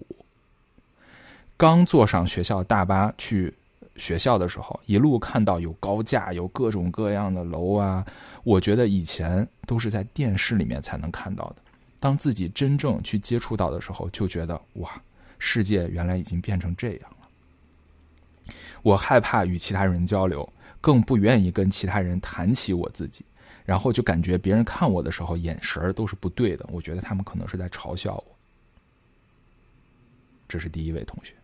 [1.58, 3.52] 刚坐上学校大巴去
[3.96, 8.04] 学校的时候，一路看到有高架，有各种各样的楼啊，
[8.44, 11.56] 我觉得以前都是在电视里面才能看到的。
[11.98, 14.90] 当自己真正去接触到的时候，就觉得哇，
[15.38, 18.54] 世界原来已经变成这样了。
[18.82, 20.50] 我害怕与其他人交流，
[20.80, 23.24] 更不愿意跟其他人谈起我自己，
[23.66, 28.24] 然后就感觉别人看我的时候眼神都是不对的，我觉得他们可能是在嘲笑我。
[30.48, 31.34] 这是第一位同学，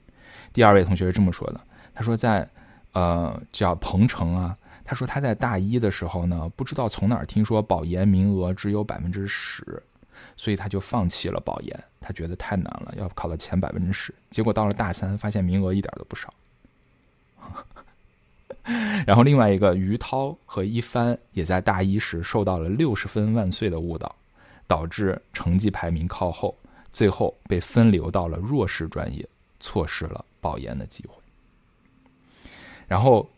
[0.54, 1.60] 第二位同学是这么说的，
[1.96, 2.46] 他说在
[2.92, 4.54] 呃叫彭程啊，
[4.84, 9.82] 他说他在大一的时候呢，不知道从哪儿听说保研名额只有百分之十，
[10.36, 14.14] 所以他就放弃了保研，他觉得太难了，要考到前百分之十。
[14.30, 16.32] 结果到了大三，发现名额一点都不少。
[19.06, 24.14] 然后另外一个于涛和一帆也在大一时受到了六十分万岁的误导，
[24.66, 26.54] 导致成绩排名靠后，
[26.92, 29.26] 最后被分流到了弱势专业，
[29.60, 31.14] 错失了保研的机会。
[32.86, 33.28] 然后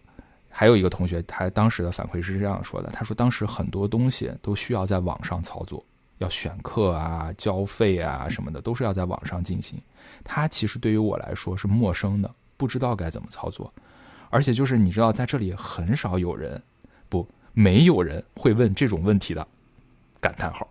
[0.49, 5.85] 还有一个同学，他当时的反馈是这样说的：他说当时很多东西都需要在网上操作，
[6.19, 9.81] 要选课啊、交费啊什么的，都是要在网上进行。
[10.25, 13.73] 他其实对于我来说是陌生的，不知道该怎么操作。
[14.31, 16.63] 而且就是你知道，在这里很少有人，
[17.09, 19.47] 不，没有人会问这种问题的，
[20.21, 20.69] 感叹号。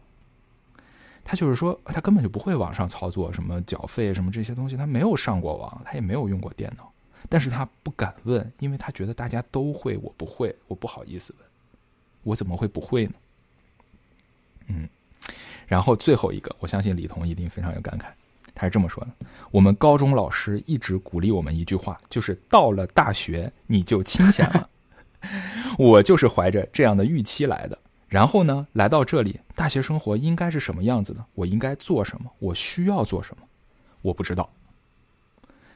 [1.23, 6.91] 他就是说，他根本就不会网上操作，什么缴费什么这些东西，他没有上过网，他也没有用过电脑，
[7.29, 11.47] 但是他不敢问，因为他觉得大家都会，我不会，我不好意思问，
[12.23, 13.13] 我怎么会不会呢？
[14.67, 14.87] 嗯，
[15.65, 18.05] 然后最后一个，我相信李彤一定非常有感慨。
[18.55, 19.11] 他是这么说的：
[19.51, 24.69] 我们高中老师一直鼓励我们一句话，就是到了大学你就清闲了。
[25.77, 27.77] 我就是怀着这样的预期来的。
[28.07, 31.23] 然后呢，来到这里，大学生活应该是什么样子的？
[31.33, 32.31] 我应该做什么？
[32.39, 33.43] 我需要做什么？
[34.01, 34.49] 我不知道。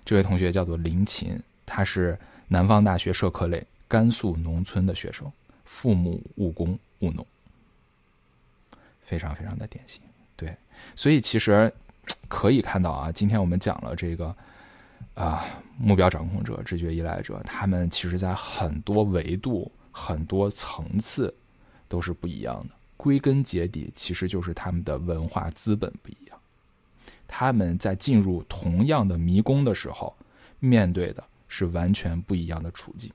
[0.03, 2.17] 这位同学叫做林琴，他是
[2.47, 5.31] 南方大学社科类甘肃农村的学生，
[5.65, 7.25] 父母务工务农，
[9.01, 10.01] 非常非常的典型。
[10.35, 10.55] 对，
[10.95, 11.71] 所以其实
[12.27, 14.35] 可以看到啊，今天我们讲了这个
[15.13, 15.45] 啊、
[15.77, 21.33] 目标掌控者、直觉依赖者，他们其实在很多维度、很多层次
[21.87, 22.73] 都是不一样的。
[22.97, 26.30] 归根结底，其实就是他们的文化资本不一样。
[27.33, 30.13] 他们在进入同样的迷宫的时候，
[30.59, 33.09] 面对的是完全不一样的处境。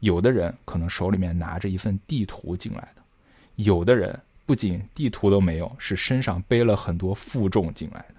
[0.00, 3.02] 有的人可能手里面拿着一份地图进来的，
[3.56, 8.14] 有的人不仅地图都没有，是身上背了很多负重进来的，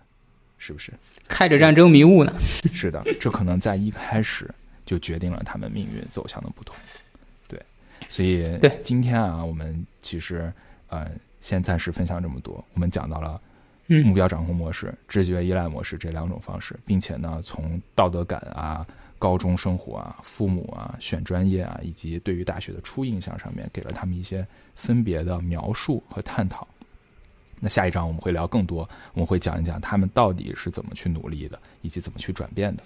[0.57, 0.91] 是不是？
[1.27, 2.33] 开着战争迷雾呢。
[2.73, 4.49] 是的，这可能在一开始
[4.85, 6.75] 就决定了他们命运走向的不同。
[7.47, 7.61] 对，
[8.09, 10.51] 所以对今天啊，我们其实
[10.87, 11.09] 呃，
[11.41, 12.63] 先暂时分享这么多。
[12.73, 13.50] 我们讲到了嗯
[14.03, 18.85] 目标掌控模式、知觉依赖模式这两种方式，并且呢，从道德感啊、
[19.19, 26.67] 高中生活啊、父母啊、选专业啊，以及对于大学的初印象上面，给了他们一些分别的描述和探讨。
[27.59, 32.83] 那下一章我们会聊更多，我们会讲一讲他们到底是怎么去努力的，以及怎么去转变的。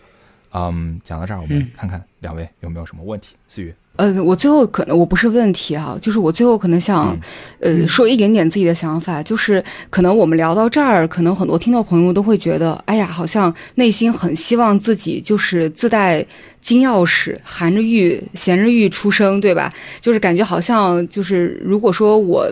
[0.56, 3.36] 嗯，讲到这儿，我们看看两位有没有什么问题。
[3.46, 7.18] 思雨，呃，我最后可能我不是问题啊，就是我最后可能想，
[7.60, 16.26] 呃，说一点点自己的想法，就是可能我们聊到这儿，可能很多听众朋友都会觉得，哎呀，好像内心很希望自己就是自带
[16.62, 19.70] 金钥匙，含着玉衔着玉出生，对吧？
[20.00, 22.50] 就是感觉好像就是如果说我。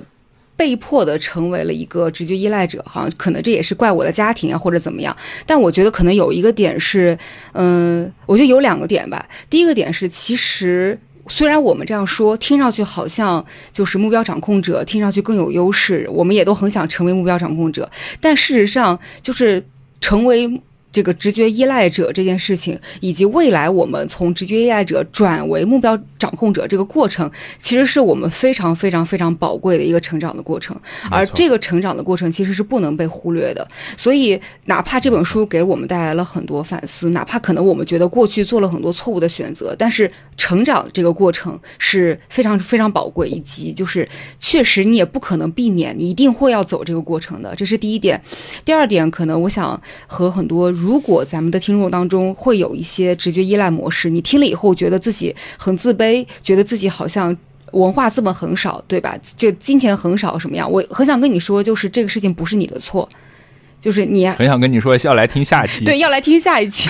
[0.56, 5.16] 被迫的成为了一个直觉依赖者，好像可能这也是怪我的家庭啊，或者怎么样。
[5.46, 7.18] 但我觉得可能有一个点是，
[7.54, 9.28] 嗯，我觉得有两个点吧。
[9.50, 10.98] 第一个点是，其实
[11.28, 17.90] 虽然我们这样说，听上去好像就是目标掌控者，听上去更有优势，我们也都很想成为目标掌控者，
[18.22, 19.64] 但事实上就是
[20.00, 20.62] 成为。
[20.94, 27.30] 这个直觉依赖者这件事情，以及未来我们从直觉依赖者转为目标掌控者这个过程，
[27.60, 30.80] 其实是我们非常非常非常宝贵的一个成长的过程。
[31.10, 33.68] 而这个成长的过程其实是不能被忽略的。
[33.98, 44.08] 所以，哪怕这本书给我们带来了很多反思，哪怕可能我们觉得过去做了很多错误的选择，但是成长这个过程是非常非常宝贵，以及就是
[44.40, 47.56] 确实你也不可能避免，你一定会要走这个过程的。
[47.56, 48.22] 这是第一点。
[48.64, 50.72] 第二点，可能我想和很多。
[50.84, 57.36] 如果咱们的听众当中会有一些直觉依赖模式，你听了以后觉得自己很自卑，觉得自己好像
[57.72, 59.18] 文化资本很少，对吧？
[59.38, 60.70] 就金钱很少什么样？
[60.70, 63.08] 我很想跟你说，就是这个事情不是你的错。
[63.84, 66.90] 就是你很想跟你说要来听下期，对，要来听下一期。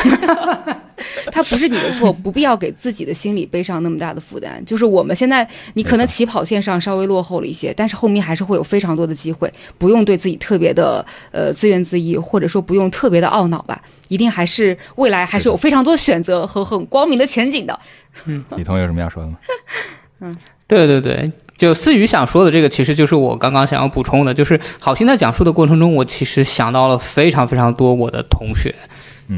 [1.34, 4.64] 它不是你的错，不必要给自己的心理背上那么大的负担。
[4.64, 13.82] 就是我们现在，你可能起跑线上稍微落后了一些，但是后面还是会有非常多的机会，不用对自己特别的呃自怨自艾，或者说不用特别的懊恼吧。
[14.10, 17.78] 一定还是未来还是有非常多选择和很光明的前景的。
[18.26, 19.38] 嗯，李彤有什么要说的吗？
[20.22, 20.36] 嗯，
[20.68, 21.32] 对对对。
[21.64, 28.76] 就思雨想说的这个，其实就是我刚刚想要补充的，就是好心在讲述的过程中，我其实想到了非常非常多我的同学，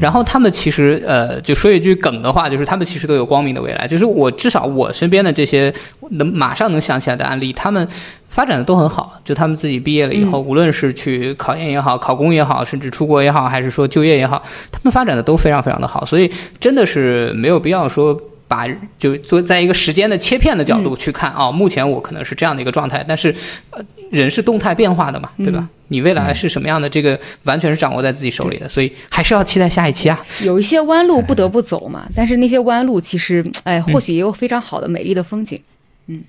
[0.00, 3.86] 然后他们其实呃，就说一句梗的话，就是他们其实都有光明的未来。
[3.86, 5.72] 就是我至少我身边的这些
[6.10, 7.86] 能马上能想起来的案例，他们
[8.28, 9.20] 发展的都很好。
[9.24, 14.42] 就他们自己毕业了以后，无论是去考研也好，考公也好，甚至出国也好，还是说就业也好，
[14.72, 16.04] 他们发展的都非常非常的好。
[16.04, 16.28] 所以
[16.58, 18.20] 真的是没有必要说。
[18.48, 18.66] 把
[18.98, 23.34] 就做在一个时间的切片的角度去看啊，目前我可能是这样的一个状态，但是，
[23.70, 25.68] 呃，人是动态变化的嘛，对吧？
[25.88, 30.24] 你未来是什么样的，这个完全是掌握在自己手里的，所以还是要期待下一期啊。
[30.44, 35.60] 有一些弯路不得不走嘛，但是那些弯路其实，哎，或许也有非常好的、美丽的风景。
[36.06, 36.22] 嗯，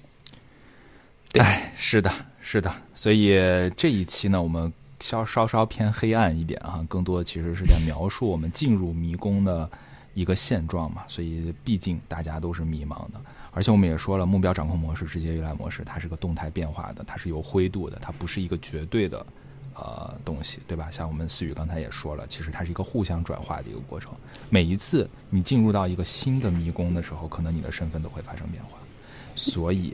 [1.40, 2.12] 哎，是的，
[2.42, 3.40] 是的，所以
[3.76, 9.70] 这一期呢，我们稍稍稍偏黑暗一点啊，更多其实是在描述我们进入迷宫的。
[10.18, 13.22] 一个现状嘛，所以毕竟大家都是迷茫的，
[13.52, 19.24] 而且我们也说了，目标掌控模式、直接预览模式，它是个动态变化的，它是有灰度的，它不是一个绝对的
[19.76, 20.90] 呃东西，对吧？
[20.90, 24.12] 像我们思雨刚才也说了，其实它是一个互相转化的一个过程。
[24.50, 28.72] 每一次你进入到一个新的迷宫的时候，可能你的身份都会发生变化。
[29.36, 29.94] 所以，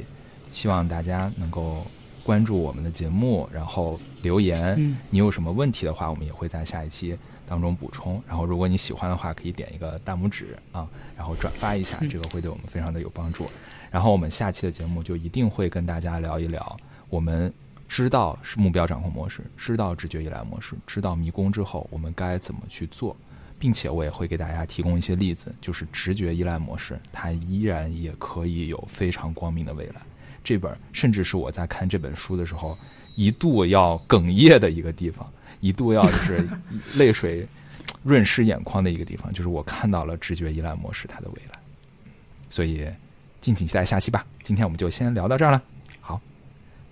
[0.51, 1.85] 希望大家能够
[2.23, 4.97] 关注我们的节目，然后留言。
[5.09, 7.17] 你有什么问题的话，我们也会在下一期。
[7.45, 13.49] 当中补充，然后如果你喜欢的话，可以点一个大拇指啊，然后转发一下，这个会对我们非常的有帮助。
[13.91, 16.77] 然后我们下期的节目就一定会跟大家聊一聊，
[17.09, 17.53] 我们
[17.87, 23.15] 知道是目标掌控模式，知道直觉依赖模式，知道迷宫之后，我们该怎么去做，
[23.59, 30.01] 并且我也会给大家提供一些例子，就是直觉依赖模式，它依然也可以有非常光明的未来。
[30.43, 32.77] 这本甚至是我在看这本书的时候
[33.15, 35.31] 一度要哽咽的一个地方。
[35.63, 36.45] 一度要就是
[36.99, 37.47] 泪水
[38.03, 41.57] 润湿眼眶的一个地方，就是我看到了直觉依赖模式它的未来，
[42.49, 42.85] 所以
[43.39, 44.25] 敬请期待下期吧。
[44.43, 45.61] 今天我们就先聊到这儿了，
[46.01, 46.19] 好，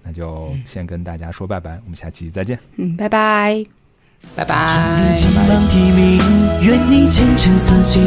[0.01, 2.57] 那就先跟大家说拜拜，我们下期再见。
[2.77, 3.61] 嗯，拜拜，
[4.37, 4.55] 拜拜。
[6.61, 8.01] 愿你前程似锦，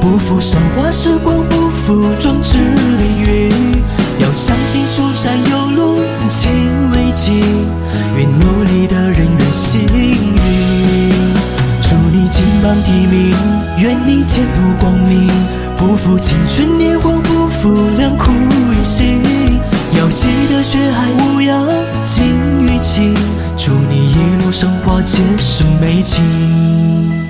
[0.00, 3.52] 不负韶华时光，不负壮志凌云。
[4.20, 6.50] 要相信书山有路，勤
[6.90, 6.99] 为
[8.16, 10.16] 愿努力的人越幸运。
[11.82, 13.34] 祝你金榜题名，
[13.78, 15.28] 愿你前途光明。
[15.76, 19.22] 不负青春年华，不负良苦用心。
[19.98, 21.66] 要记得学海无涯，
[22.04, 22.34] 金
[22.66, 23.14] 与勤。
[23.56, 27.29] 祝你一路上花皆是美景。